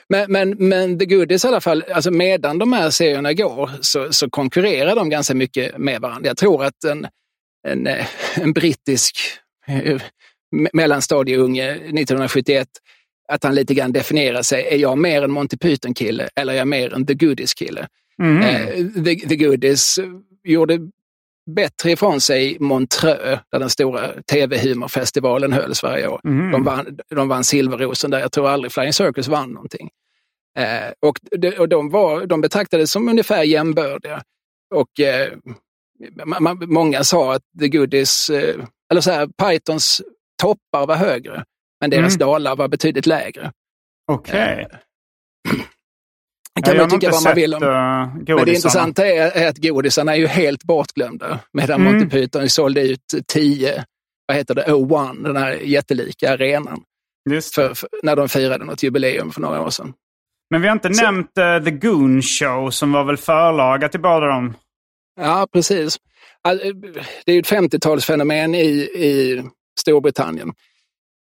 [0.10, 4.14] Men, men, men The Goodies i alla fall, alltså medan de här serierna går så,
[4.14, 6.28] så konkurrerar de ganska mycket med varandra.
[6.28, 7.08] Jag tror att en,
[7.68, 8.06] en, eh,
[8.36, 9.16] en brittisk
[9.68, 10.00] eh,
[10.56, 12.68] me- mellanstadieunge 1971,
[13.28, 16.68] att han lite grann definierar sig, är jag mer en Monty Python-kille eller är jag
[16.68, 17.88] mer en The Goodies-kille?
[18.22, 18.42] Mm.
[18.42, 20.00] Eh, The, The Goodies
[20.44, 20.80] gjorde
[21.54, 26.22] bättre ifrån sig i Montreux, där den stora tv-humorfestivalen hölls varje år.
[26.24, 26.52] Mm.
[26.52, 28.20] De, vann, de vann Silverrosen där.
[28.20, 29.90] Jag tror aldrig Flying Circus vann någonting.
[30.58, 34.22] Eh, och de, och de, var, de betraktades som ungefär jämbördiga.
[34.76, 35.34] Och eh,
[36.26, 38.56] man, man, många sa att The Goodies, eh,
[38.92, 40.02] eller så här, Pythons
[40.42, 41.44] toppar var högre,
[41.82, 42.20] men deras Mm.
[42.28, 43.52] dalar var betydligt lägre.
[44.12, 44.68] Okej.
[44.70, 44.80] Det
[46.66, 47.60] kan man tycka vad man vill om.
[47.60, 48.52] sett, uh, Men det godisarna.
[48.56, 51.40] intressanta är, att godisarna är ju helt bortglömda.
[51.54, 51.94] Medan Mm.
[51.94, 53.84] Monty Python sålde ut 10,
[54.28, 56.84] vad heter det, O1, den här jättelika arenan.
[57.56, 59.94] För, för, när de firade något jubileum för några år sedan.
[60.50, 64.00] Men vi har inte Så- nämnt eh, The Goon Show som var väl förlaga till
[64.02, 64.54] båda dem.
[65.22, 65.98] Ja, precis.
[66.44, 66.68] Alltså,
[67.26, 69.44] Det är ju ett 50-talsfenomen i, i
[69.80, 70.54] Storbritannien.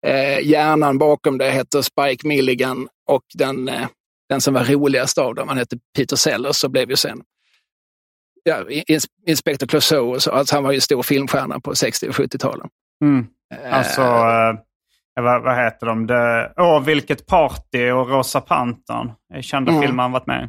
[0.06, 3.86] Eh, hjärnan bakom det heter Spike Milligan och den, eh,
[4.28, 7.22] den som var roligast av dem, han hette Peter Sellers och blev ju sen
[8.42, 10.14] ja, ins- Inspector Clouseau.
[10.14, 12.68] Och så, alltså han var ju stor filmstjärna på 60 och 70-talen.
[13.04, 13.26] Mm.
[13.54, 14.54] Eh, Alltså, eh,
[15.24, 16.06] vad, vad heter de?
[16.06, 19.12] Det, Åh, vilket party och Rosa Pantern.
[19.40, 19.82] Kända Mm.
[19.82, 20.48] filmer han varit med i.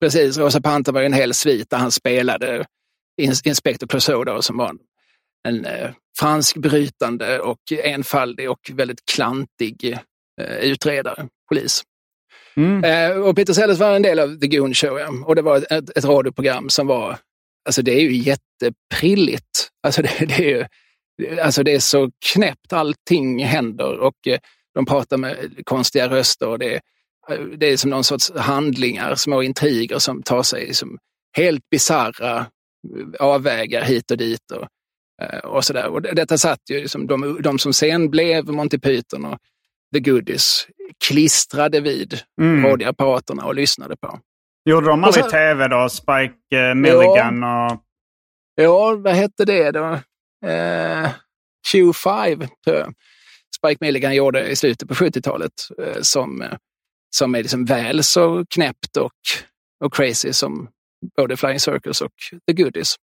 [0.00, 2.64] Precis, Rosa Panther var ju en hel svit där han spelade
[3.22, 4.78] ins- Inspector Clouseau då, som var en,
[5.48, 9.98] en eh, franskbrytande och enfaldig och väldigt klantig
[10.40, 11.82] eh, utredare, polis.
[12.56, 12.84] Mm.
[12.84, 15.08] Eh, och Peter Sellers var en del av The Goon Show ja.
[15.26, 17.18] och det var ett, ett, radioprogram som var,
[17.66, 19.68] alltså det är ju jätteprilligt.
[19.82, 24.38] Alltså det, det, är ju, alltså det är så knäppt, allting händer och eh,
[24.74, 26.80] de pratar med konstiga röster och det, är-
[27.56, 30.98] det är som någon sorts handlingar, små intriger som tar sig som
[31.36, 32.46] helt bisarra eh,
[33.26, 34.66] avvägar hit och dit och,
[35.22, 35.86] eh, och sådär.
[35.86, 39.38] Och detta satt ju, liksom, de, de som sen blev Monty Python och
[39.94, 40.66] The Goodies
[41.06, 42.66] klistrade vid Mm.
[42.66, 44.18] radioapparaterna och lyssnade på.
[44.64, 45.88] Gjorde de aldrig tv då?
[45.88, 47.82] Spike eh, Milligan och...
[48.54, 49.84] Ja, vad hette det då?
[50.46, 51.10] Eh,
[51.72, 52.94] Q5, tror jag.
[53.56, 56.52] Spike Milligan gjorde i slutet på 70-talet eh, som, eh,
[57.16, 59.12] som är liksom väl så knäppt och,
[59.84, 60.68] och crazy som
[61.16, 62.12] både Flying Circus och
[62.46, 62.96] The Goodies.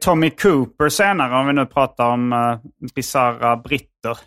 [0.00, 2.58] Tommy Cooper senare, om vi nu pratar om uh,
[2.94, 4.18] bisarra britter.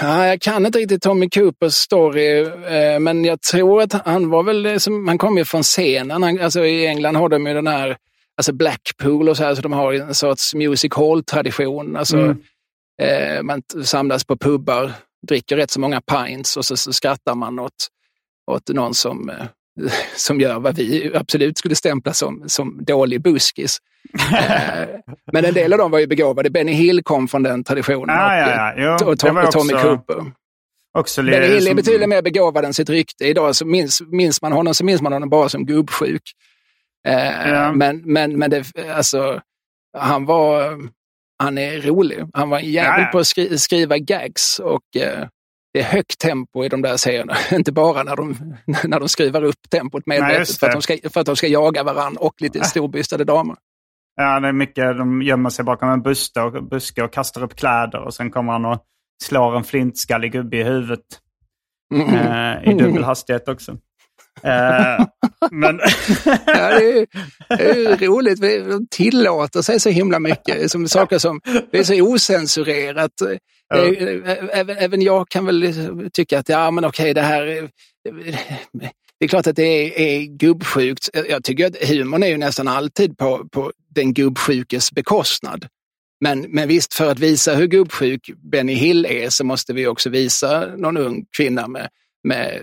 [0.00, 4.42] Ja, jag kan inte riktigt Tommy Coopers story, eh, men jag tror att han var
[4.42, 6.22] väl, som, han kom ju från scenen.
[6.22, 7.96] Han, alltså I England har de ju den här,
[8.36, 11.96] alltså Blackpool och så här, så de har en sorts music hall-tradition.
[11.96, 12.38] Alltså, Mm.
[13.02, 14.92] eh, man samlas på pubbar,
[15.26, 17.88] dricker rätt så många pints och så, så skrattar man åt,
[18.50, 19.46] åt någon som, eh,
[20.16, 23.78] som gör vad vi absolut skulle stämpla som, som dålig buskis.
[24.32, 24.88] Eh,
[25.32, 26.50] men en del av dem var ju begåvade.
[26.50, 28.16] Benny Hill kom från den traditionen.
[28.16, 28.96] Ja, och, ja, eh, ja.
[29.00, 30.32] Jo, och, det Tom, och Tommy också- Cooper.
[30.98, 33.24] Också Benny Hill är betydligt mer begåvad än sitt rykte.
[33.24, 36.22] Idag så minns, minns man honom så minns man honom bara som gubbsjuk.
[37.08, 37.72] Eh, Ja.
[37.72, 39.40] Men, men, men det, alltså,
[39.98, 40.78] han var
[41.38, 42.18] han är rolig.
[42.34, 45.26] Han var jävel Ja, på att skri, skriva gags och eh,
[45.72, 47.36] det är högt tempo i de där serierna.
[47.52, 50.82] Inte bara när de, när de skruvar upp tempot Nej, medvetet just för, att de
[50.82, 53.56] ska, för att de ska jaga varandra och lite storbystade damer.
[54.16, 54.98] Ja, det är mycket.
[54.98, 58.52] De gömmer sig bakom en buske och, buske och kastar upp kläder och sen kommer
[58.52, 58.82] han och
[59.24, 61.00] slår en flintskallig gubbe i huvudet.
[61.94, 62.14] Mm.
[62.14, 63.72] Eh, I dubbel hastighet också.
[64.42, 65.06] Eh,
[65.50, 65.80] men
[66.46, 67.06] Ja, det, är,
[67.48, 68.40] det är roligt.
[68.40, 70.70] De tillåter sig så himla mycket.
[70.70, 71.40] Som saker som,
[71.70, 73.12] det är så osensurerat.
[73.74, 75.74] Det är, även, även jag kan väl
[76.12, 77.68] tycka att ja, men okej, det här är,
[79.22, 81.08] det är klart att det är, är gubbsjukt.
[81.28, 85.66] Jag tycker att humorn är ju nästan alltid på, på den gubbsjukes bekostnad.
[86.20, 90.10] Men, men visst, för att visa hur gubbsjuk Benny Hill är så måste vi också
[90.10, 91.88] visa någon ung kvinna med,
[92.24, 92.60] med,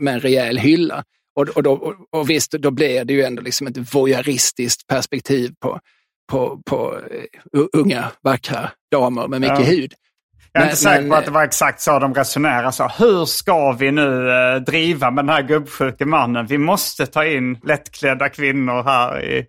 [0.00, 1.04] med en rejäl hylla.
[1.34, 5.80] Och, och, då, och, visst, då blir det ju ändå liksom ett voyeuristiskt perspektiv på,
[6.30, 7.00] på, på
[7.56, 9.64] uh, unga, vackra damer med mycket Ja.
[9.64, 9.92] hud.
[10.52, 12.72] Jag är Men- inte säker på men- att det var exakt så de resonerade.
[12.72, 16.46] Så, hur ska vi nu eh, driva med den här gubbsjuke mannen?
[16.46, 19.24] Vi måste ta in lättklädda kvinnor här.
[19.24, 19.46] I...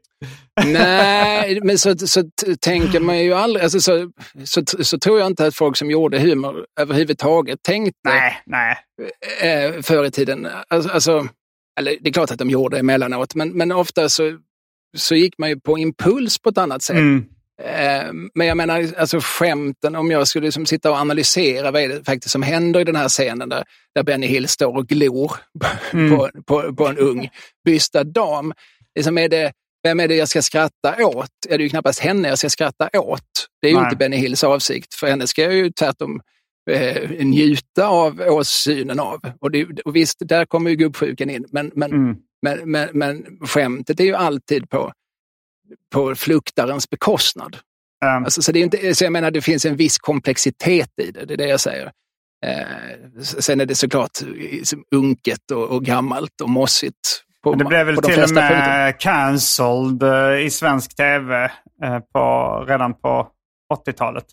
[0.66, 2.24] Nej, men så, så
[2.62, 3.64] tänker man ju aldrig.
[3.64, 4.12] Alltså, så,
[4.44, 8.78] så, så tror jag inte att folk som gjorde humor överhuvudtaget tänkte Nej, nej.
[9.42, 10.48] eh, förr i tiden.
[10.68, 11.28] Alltså, alltså,
[11.80, 14.38] eller det är klart att de gjorde det emellanåt, men, men ofta så,
[14.98, 16.96] så gick man ju på impuls på ett annat sätt.
[16.98, 17.26] Mm.
[17.64, 21.90] Eh, Men jag menar, alltså skämten, om jag skulle liksom sitta och analysera vad är
[21.90, 23.64] det faktiskt som händer i den här scenen där,
[23.96, 25.32] där Benny Hill står och glor
[26.10, 27.30] på, på, på en ung
[27.66, 28.54] bystad dam.
[28.96, 29.52] Liksom är det,
[29.84, 31.30] vem är det jag ska skratta åt?
[31.50, 33.22] Är det ju knappast henne jag ska skratta åt.
[33.62, 33.86] Det är ju Nej.
[33.86, 34.94] inte Benny Hills avsikt.
[34.94, 36.22] För henne ska jag ju tvärtom
[36.72, 39.20] eh, njuta av åsynen av.
[39.42, 41.46] Och, det, och visst, där kommer ju gubbsjukan in.
[41.52, 42.16] Men, men, Mm.
[42.42, 44.92] men, men, men skämtet är ju alltid på,
[45.94, 47.58] på fluktarens bekostnad.
[48.06, 51.12] Um, Alltså, så, det är inte, så jag menar, det finns en viss komplexitet i
[51.12, 51.92] det, det är det jag säger.
[52.46, 57.24] Eh, sen är det såklart liksom unket och, och gammalt och mossigt.
[57.44, 58.68] På, det blev väl de till och flesta punkter.
[58.68, 61.52] med cancelled eh, i svensk tv
[61.84, 63.28] eh, på, redan på
[63.74, 64.26] 80-talet.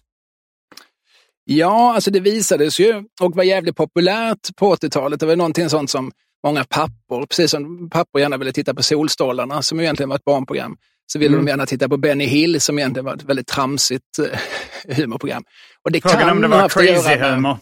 [1.45, 5.21] Ja, alltså det visades ju och var jävligt populärt på 80-talet.
[5.21, 6.13] Det var någonting sånt som
[6.45, 10.77] många pappor, precis som pappor gärna ville titta på Solstrålarna som egentligen var ett barnprogram,
[11.13, 11.45] så ville Mm.
[11.47, 15.45] de gärna titta på Benny Hill som egentligen var ett väldigt tramsigt eh, humorprogram.
[15.85, 17.59] Och det Frågan kan om det var haft att göra crazy med- humor.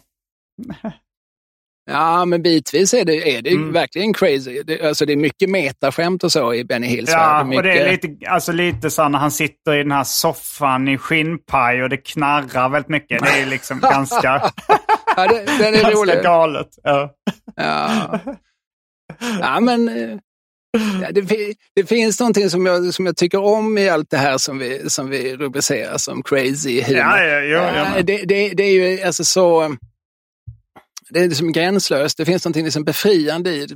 [1.90, 3.72] Ja, men bitvis är det, är det Mm.
[3.72, 4.62] verkligen crazy.
[4.62, 7.18] Det, alltså, det är mycket metaskämt och så i Benny Hills Ja,
[7.48, 7.56] värld.
[7.56, 10.88] och det är Mycket- lite, alltså lite så när han sitter i den här soffan
[10.88, 13.22] i skinnpaj och det knarrar väldigt mycket.
[13.22, 14.52] Det är liksom ganska,
[15.16, 16.22] Ja, det, den är ganska rolig.
[16.22, 16.68] galet.
[16.82, 17.14] Ja.
[17.56, 18.18] Ja.
[19.40, 20.18] ja, men eh,
[21.12, 24.58] det, det finns någonting som jag, som jag tycker om i allt det här som
[24.58, 27.00] vi, som vi rubricerar som crazy humor.
[27.00, 27.48] Ja, ja, jo,
[27.78, 29.76] jag Eh, det, det, det är ju alltså så...
[31.10, 32.16] Det är liksom gränslöst.
[32.18, 33.74] Det finns någonting liksom befriande i det.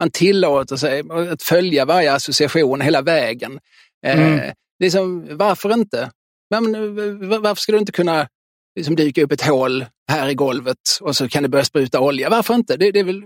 [0.00, 3.58] Man tillåter sig att följa varje association hela vägen.
[4.06, 4.54] Eh, Mm.
[4.82, 6.10] liksom, varför inte?
[6.50, 8.28] Men, eh, va- varför skulle du inte kunna
[8.76, 12.30] liksom, dyka upp ett hål här i golvet och så kan det börja spruta olja?
[12.30, 12.76] Varför inte?
[12.76, 13.20] Det, det, är, väl,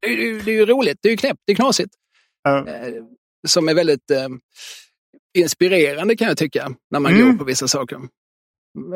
[0.00, 1.94] det, är, det är ju roligt, det är ju knäppt, det är knasigt.
[2.50, 2.66] Ja.
[2.68, 2.94] Eh,
[3.48, 4.28] som är väldigt eh,
[5.38, 7.30] inspirerande kan jag tycka, när man Mm.
[7.30, 7.98] går på vissa saker.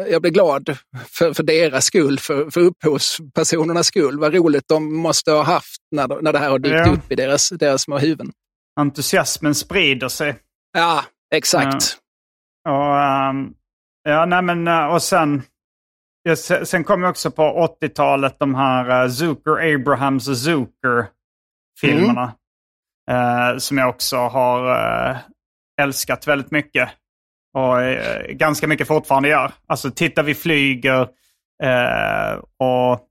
[0.09, 0.77] Jag blir glad
[1.09, 4.19] för, för deras skull, för, för upphovspersonernas skull.
[4.19, 6.91] Vad roligt de måste ha haft när, när det här har dykt Ja.
[6.93, 8.33] upp i deras, deras små huvuden.
[8.81, 10.37] Entusiasmen sprider sig.
[10.73, 11.97] Ja, exakt.
[12.69, 13.53] Och, ehm,
[14.03, 15.43] ja, nej men, eh, och sen,
[16.23, 17.43] ja, se- sen kom ju också på
[17.83, 22.33] 80-talet de här uh, Zucker, Abrahams och Zucker-filmerna.
[23.11, 24.71] Eh, som jag också har
[25.11, 25.17] eh,
[25.83, 26.89] älskat väldigt mycket.
[27.59, 29.53] Och eh, ganska mycket fortfarande gör.
[29.67, 31.01] Alltså Titta vi flyger
[31.63, 33.07] eh, och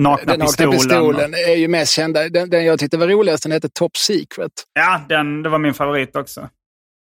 [0.00, 0.72] Nakna Den pistolen.
[0.72, 2.28] pistolen är ju mest kända.
[2.28, 4.52] Den, den jag tyckte var roligast, den heter Top Secret.
[4.72, 6.48] Ja, den, det var min favorit också.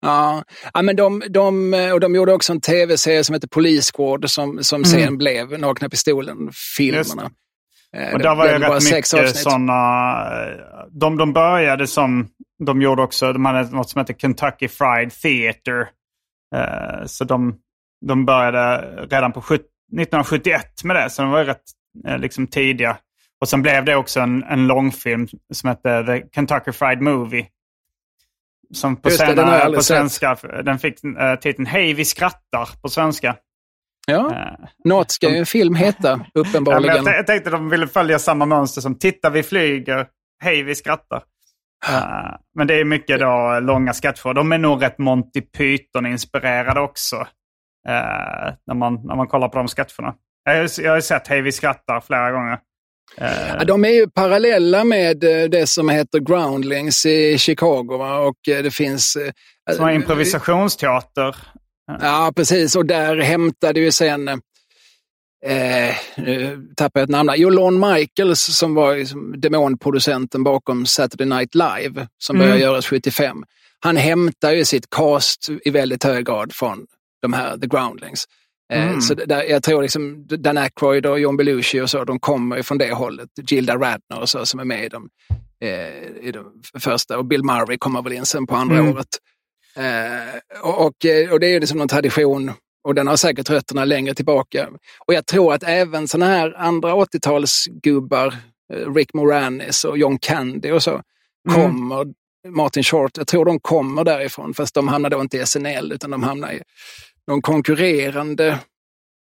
[0.01, 0.43] Ja,
[0.75, 4.65] ja men de, de, och de gjorde också en tv-serie som heter Police Squad som,
[4.65, 4.85] som Mm.
[4.91, 7.31] sen blev Nakna Pistolen-filmerna.
[7.97, 10.25] Eh, Och där var ju rätt mycket sådana...
[10.91, 12.29] De, de började som...
[12.65, 13.33] De gjorde också...
[13.33, 15.89] De hade något som heter Kentucky Fried Theater.
[16.55, 17.57] Eh, så de,
[18.07, 18.79] de började
[19.11, 21.11] redan på 70, 1971 med det.
[21.11, 21.63] Så de var rätt
[22.07, 22.97] eh, liksom tidiga.
[23.41, 27.47] Och sen blev det också en, en långfilm som hette The Kentucky Fried Movie.
[28.75, 29.85] Som på, Just det, den på sett.
[29.85, 33.37] svenska, den fick eh, titeln Hej vi skrattar på svenska.
[34.11, 36.97] Ja, Eh, något ska ju en film heta, Ja, uppenbarligen.
[36.97, 40.07] jag, t- jag tänkte de ville följa samma mönster som Titta vi flyger,
[40.45, 41.23] hej vi skrattar.
[41.89, 44.35] Eh, men det är mycket då långa sketcher.
[44.35, 47.17] De är nog rätt Monty Python-inspirerade också.
[47.89, 50.15] eh, när, man, när man kollar på de sketcherna.
[50.45, 52.59] Jag, jag har sett Hej vi skrattar flera gånger.
[53.19, 53.29] Eh,
[53.59, 55.19] Ja, de är ju parallella med
[55.51, 57.97] det som heter Groundlings i Chicago.
[57.99, 58.19] Va?
[58.19, 59.17] Och det finns...
[59.77, 61.37] som har improvisationsteater.
[62.01, 62.77] Ja, precis.
[62.77, 64.29] Och där hämtade ju sen,
[65.47, 71.27] eh, nu tappar jag ett namn, jo, Lon Michaels som var liksom demonproducenten bakom Saturday
[71.27, 72.47] Night Live som Mm.
[72.47, 73.45] började göras 75.
[73.81, 76.87] Han hämtar ju sitt cast i väldigt hög grad från
[77.23, 78.25] de här The Groundlings.
[78.73, 79.01] Eh, Mm.
[79.01, 82.57] Så det där, jag tror liksom Dan Aykroyd och John Belushi och så, de kommer
[82.57, 83.29] ju från det hållet.
[83.51, 85.09] Gilda Radner och så som är med i de,
[85.65, 86.47] eh, i de
[86.81, 87.19] första.
[87.19, 88.93] Och Bill Murray kommer väl in sen på andra Mm.
[88.95, 89.09] året.
[89.79, 92.53] Eh, och, och, eh, och det är ju liksom någon tradition
[92.85, 94.69] och den har säkert rötterna längre tillbaka.
[95.07, 98.35] Och jag tror att även sådana här andra 80-talsgubbar,
[98.75, 101.03] eh, Rick Moranis och John Candy och så,
[101.51, 101.63] Mm.
[101.63, 102.07] kommer,
[102.49, 106.11] Martin Short, jag tror de kommer därifrån, fast de hamnar då inte i SNL utan
[106.11, 106.63] de hamnar i
[107.27, 108.59] någon konkurrerande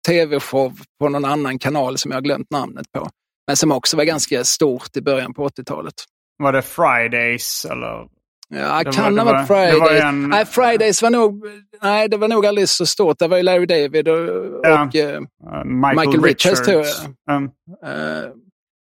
[0.07, 3.09] tv-show på någon annan kanal som jag har glömt namnet på.
[3.47, 5.93] Men som också var ganska stort i början på 80-talet.
[6.37, 8.07] Var det Fridays eller?
[8.55, 9.79] Ja, Det kan ha varit Fridays.
[9.79, 11.45] var en- Nej, Fridays var nog,
[11.81, 13.19] nej, det var nog aldrig så stort.
[13.19, 14.17] Det var ju Larry David och,
[14.63, 14.83] Ja.
[14.87, 15.19] och eh, eh,
[15.65, 16.83] Michael, Michael Richards, tror
[17.27, 17.35] jag.
[17.37, 17.43] Um,
[17.85, 18.29] eh,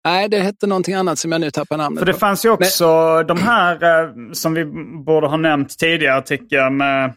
[0.05, 2.19] nej, det hette någonting annat som jag nu tappar namnet För det på.
[2.19, 4.65] fanns ju också de här eh, som vi
[5.05, 6.73] borde ha nämnt tidigare tycker jag.
[6.73, 7.13] Med,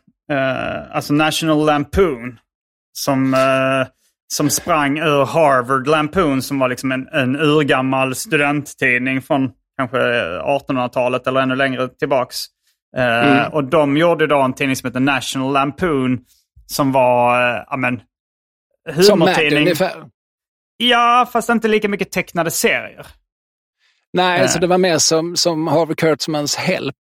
[0.91, 2.39] alltså National Lampoon.
[2.93, 3.35] Som,
[4.33, 9.97] som sprang ur Harvard Lampoon som var liksom en, en urgammal studenttidning från kanske
[10.39, 12.45] 1800-talet eller ännu längre tillbaks.
[12.97, 13.53] Eh, Mm.
[13.53, 16.19] Och de gjorde då en tidning som heter National Lampoon.
[16.65, 18.01] Som var, eh, ja men,
[19.03, 19.63] Som Mad humortidning.
[19.63, 19.93] ungefär.
[20.77, 23.07] Ja, fast inte lika mycket tecknade serier.
[24.13, 24.47] Nej, Eh.
[24.47, 26.95] så det var mer som, som Harvey Kurtzmans Help.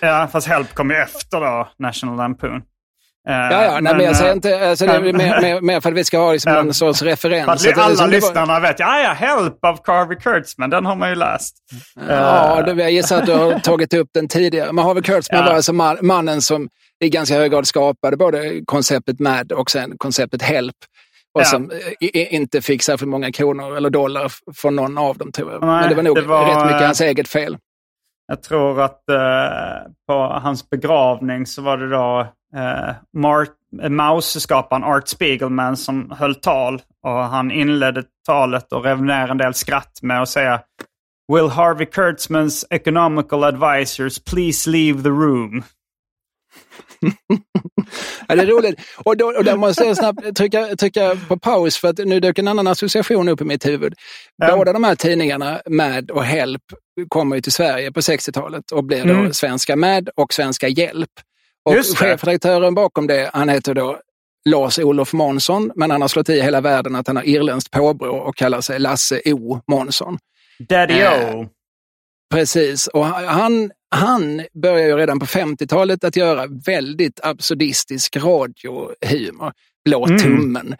[0.00, 2.62] Ja, fast Help kom ju efter då, National Lampoon.
[3.28, 5.80] Eh, Ja, ja, nej, men jag säger inte, alltså, det är men- mer, mer, mer
[5.80, 7.62] för att vi ska ha liksom någon sorts referens.
[7.64, 10.86] För att alla som det var- lyssnarna vet, ja, ja, Help av Carvey Kurtzman, den
[10.86, 11.56] har man ju läst.
[12.08, 14.72] Ja, det, jag gissar att du har tagit upp den tidigare.
[14.72, 15.46] Men Harvey Kurtzman Ja.
[15.46, 16.68] var alltså man, mannen som
[17.04, 20.74] i ganska hög grad skapade både konceptet MAD och sen konceptet HELP.
[21.34, 21.44] Och Ja.
[21.44, 21.76] som eh,
[22.08, 25.60] i, inte fick särskilt många kronor eller dollar från någon av dem tror jag.
[25.60, 27.56] Nej, Men det var nog det var, rätt mycket eh, hans eget fel.
[28.26, 29.16] Jag tror att eh,
[30.08, 36.82] på hans begravning så var det då eh, Mar- Maus-skaparen Art Spiegelman som höll tal.
[37.02, 40.60] Och han inledde talet och rev ner en del skratt med att säga
[41.32, 45.62] Will Harvey Kurtzmans economical advisors please leave the room?
[48.28, 48.80] ja, det är roligt.
[48.96, 52.38] Och, då, och där måste jag snabbt trycka, trycka på paus för att nu dök
[52.38, 53.94] en annan association upp i mitt huvud.
[54.36, 54.56] Ja.
[54.56, 56.62] Båda de här tidningarna, Mad och Help,
[57.08, 59.32] kommer ju till Sverige på 60-talet och blir då mm.
[59.32, 61.10] Svenska Mad och Svenska Hjälp.
[61.64, 64.00] Och chefredaktören bakom det, han heter då
[64.48, 68.36] Lars-Olof Månsson, men han har slått i hela världen att han har irländskt påbrå och
[68.36, 70.18] kallar sig Lasse O Månsson.
[70.58, 70.96] Daddy O.
[70.96, 71.46] Eh,
[72.34, 79.52] precis, och han, han började ju redan på 50-talet att göra väldigt absurdistisk radiohumor.
[79.84, 80.18] Blå mm.
[80.18, 80.76] tummen.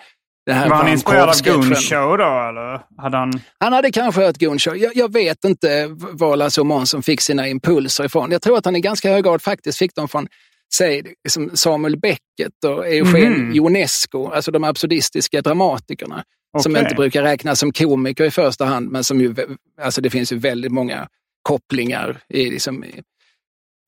[0.47, 2.49] Det här var han inspirerad av Goon Show då?
[2.49, 3.33] Eller hade han...
[3.59, 4.77] han hade kanske hört Goon Show.
[4.77, 8.31] Jag, jag vet inte var Lasse Månsson fick sina impulser ifrån.
[8.31, 10.29] Jag tror att han i ganska hög grad faktiskt fick dem från
[10.75, 13.55] säg, liksom Samuel Beckett och Eugen mm.
[13.55, 16.25] Ionesco, alltså de absurdistiska dramatikerna.
[16.53, 16.63] Okay.
[16.63, 19.35] Som inte brukar räknas som komiker i första hand, men som ju,
[19.81, 21.09] alltså det finns ju väldigt många
[21.43, 22.85] kopplingar i, liksom,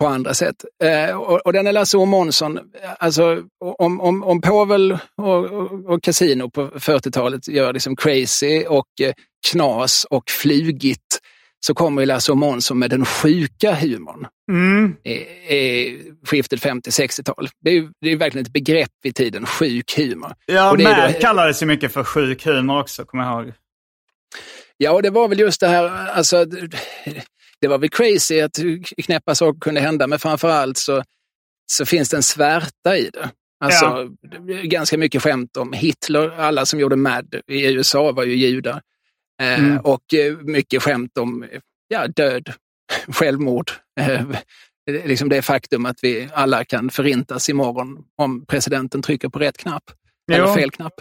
[0.01, 0.64] på andra sätt.
[0.85, 2.59] Eh, och, och den är Lasse Månsson,
[2.99, 3.43] alltså
[3.78, 9.12] om, om, om Povel och, och, och Casino på 40-talet gör liksom crazy och eh,
[9.51, 11.18] knas och flugigt
[11.67, 14.27] så kommer Lasse Månsson med den sjuka humorn.
[14.53, 14.97] Mm.
[15.05, 15.13] I,
[15.55, 17.49] i skiftet 50-60-tal.
[17.61, 20.35] Det är, det är verkligen ett begrepp i tiden, sjuk humor.
[20.47, 21.21] Ja, och det Mad då...
[21.21, 23.53] kallades ju mycket för sjuk humor också, kommer jag ihåg.
[24.77, 26.45] Ja, och det var väl just det här, alltså,
[27.61, 28.59] det var väl crazy att
[29.05, 31.03] knäppa saker kunde hända, men framför allt så,
[31.73, 33.31] så finns det en svärta i det.
[33.65, 34.63] Alltså, ja.
[34.63, 36.41] ganska mycket skämt om Hitler.
[36.41, 38.83] Alla som gjorde Mad i USA var ju judar.
[39.43, 39.78] Eh, mm.
[39.78, 41.45] Och eh, mycket skämt om
[41.89, 42.53] ja, död,
[43.09, 43.70] självmord.
[44.01, 44.26] Eh,
[44.87, 49.85] liksom det faktum att vi alla kan förintas imorgon om presidenten trycker på rätt knapp.
[50.33, 50.35] Jo.
[50.35, 50.95] Eller fel knapp.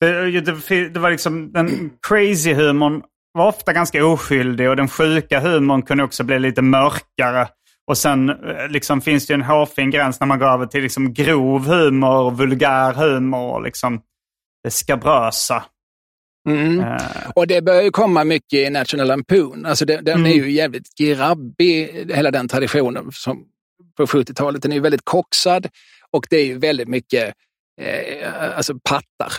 [0.00, 3.02] Det, det, det var liksom den crazy humorn
[3.32, 7.48] var ofta ganska oskyldig och den sjuka humorn kunde också bli lite mörkare.
[7.86, 8.26] Och sen
[8.68, 12.92] liksom, finns det en hårfin gräns när man går över till liksom, grov humor, vulgär
[12.92, 14.00] humor och liksom,
[14.64, 15.64] det skabrösa.
[16.48, 16.80] Mm.
[16.80, 16.96] Uh.
[17.34, 19.66] Och det börjar ju komma mycket i National Lampoon.
[19.66, 20.32] Alltså det, den mm.
[20.32, 23.44] är ju jävligt grabbig, hela den traditionen som
[23.96, 24.62] på 70-talet.
[24.62, 25.66] Den är ju väldigt koxad
[26.10, 27.34] och det är ju väldigt mycket
[27.80, 29.32] eh, alltså pattar.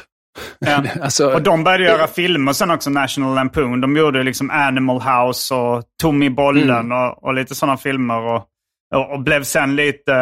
[0.59, 0.83] Ja.
[1.01, 3.81] alltså, och de började göra filmer sen också, National Lampoon.
[3.81, 6.91] De gjorde liksom Animal House och Tommy Bollen mm.
[6.91, 8.19] och, och, lite sådana filmer.
[8.19, 8.45] Och,
[8.95, 10.13] och, och, blev sen lite,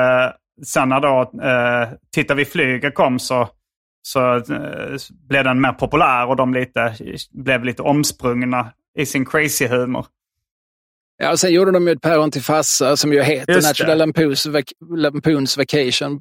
[0.65, 3.49] sen när då eh, Titta vi flyger kom så
[4.07, 4.97] så eh,
[5.29, 6.95] blev den mer populär och de lite,
[7.31, 10.05] blev lite omsprungna i sin crazy humor.
[11.17, 13.97] Ja, och sen gjorde de ju ett päron till farsa som ju heter Just National
[13.97, 14.63] Lampoons, Vac
[14.95, 16.19] Lampoons Vacation.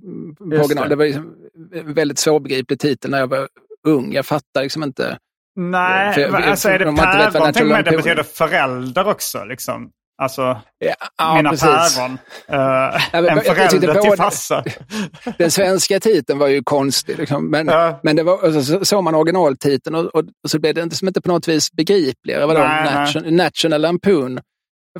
[0.50, 0.88] Det.
[0.88, 3.48] det var en väldigt svårbegriplig titel när jag var
[3.86, 4.12] ung.
[4.12, 5.18] Jag fattar liksom inte.
[5.56, 7.52] Nej, för, alltså är det päron?
[7.52, 9.44] Tänk mig det betyder förälder också.
[9.44, 9.90] Liksom.
[10.22, 11.96] Alltså, ja, mina precis.
[11.96, 12.12] päron.
[12.12, 12.18] Uh,
[13.12, 14.64] ja, en förälder till farsa.
[15.38, 17.18] Den svenska titeln var ju konstig.
[17.18, 17.50] Liksom.
[17.50, 18.00] Men, ja.
[18.02, 20.96] men det var, alltså, så såg man originaltiteln och, och, och, så blev det inte,
[20.96, 22.46] som inte på något vis begripligare.
[22.46, 22.60] Vadå?
[22.60, 23.32] Nej, Nation, nej.
[23.32, 24.40] National Lampoon.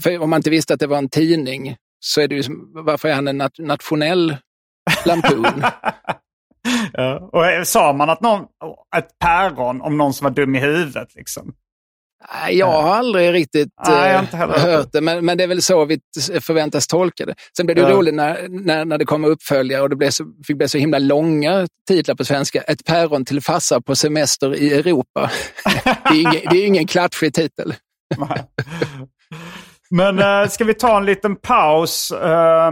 [0.00, 2.42] För om man inte visste att det var en tidning så är det ju
[2.74, 4.36] varför är han en nat nationell
[5.04, 5.62] lampoon?
[6.92, 7.30] ja.
[7.32, 8.46] Och sa man att någon,
[8.96, 11.14] ett päron om någon som var dum i huvudet?
[11.14, 11.54] Liksom?
[12.50, 16.00] Jag har aldrig riktigt Nej, äh, hört det, men, men det är väl så vi
[16.40, 17.34] förväntas tolka det.
[17.56, 17.90] Sen blev det ja.
[17.90, 20.98] roligt när, när, när det kom uppföljare och det blev så, fick bli så himla
[20.98, 22.62] långa titlar på svenska.
[22.62, 25.30] Ett päron till farsa på semester i Europa.
[25.84, 27.74] det, är ingen, det är ingen klatschig titel.
[29.90, 32.70] men äh, ska vi ta en liten paus äh,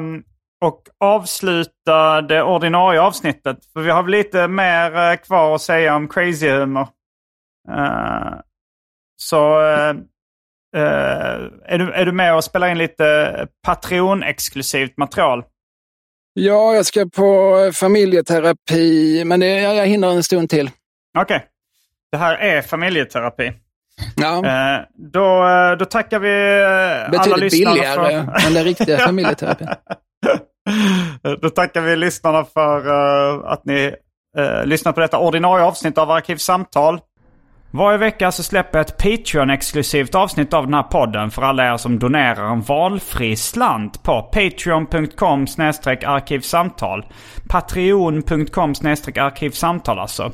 [0.64, 3.58] och avsluta det ordinarie avsnittet?
[3.72, 6.88] För vi har lite mer äh, kvar att säga om crazy humor.
[7.68, 8.40] Uh,
[9.24, 9.90] så eh,
[10.76, 15.44] eh, är, du, är du med och spelar in lite Patreon-exklusivt material?
[16.32, 20.70] Ja, jag ska på familjeterapi, men det, jag, jag hinner en stund till.
[21.18, 21.36] Okej.
[21.36, 21.48] Okay.
[22.12, 23.52] Det här är familjeterapi.
[24.16, 24.46] Ja.
[24.46, 26.28] Eh, då, eh, då tackar vi
[27.10, 28.46] Betydligt alla lyssnare billigare för...
[28.46, 29.68] än den riktiga familjeterapin.
[31.40, 32.86] då tackar vi lyssnarna för
[33.46, 33.94] att ni
[34.64, 37.00] lyssnar på detta ordinarie avsnitt av Arkivsamtal.
[37.76, 41.76] Varje vecka så släpper jag ett Patreon-exklusivt avsnitt av den här podden för alla er
[41.76, 45.46] som donerar en valfri slant på patreon.com
[46.06, 47.06] arkivsamtal.
[47.48, 50.32] Patreon.com arkivsamtal alltså.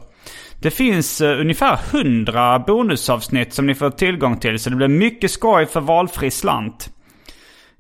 [0.59, 5.30] Det finns uh, ungefär 100 bonusavsnitt som ni får tillgång till så det blir mycket
[5.30, 6.91] skoj för valfri slant.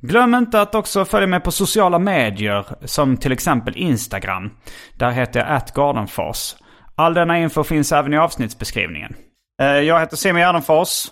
[0.00, 4.50] Glöm inte att också följa mig på sociala medier som till exempel Instagram.
[4.94, 6.54] Där heter jag atgardenfors.
[6.94, 9.14] All denna info finns även i avsnittsbeskrivningen.
[9.60, 11.06] Eh, jag heter Simon Gärdenfors.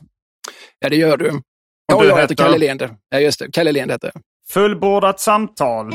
[0.79, 1.41] Ja, det gör du.
[1.93, 2.91] Ja, jag heter Kalle Lende.
[3.11, 3.53] Ja, just det.
[3.53, 4.23] Kalle Lende heter jag.
[4.53, 5.95] Fullbordat samtal.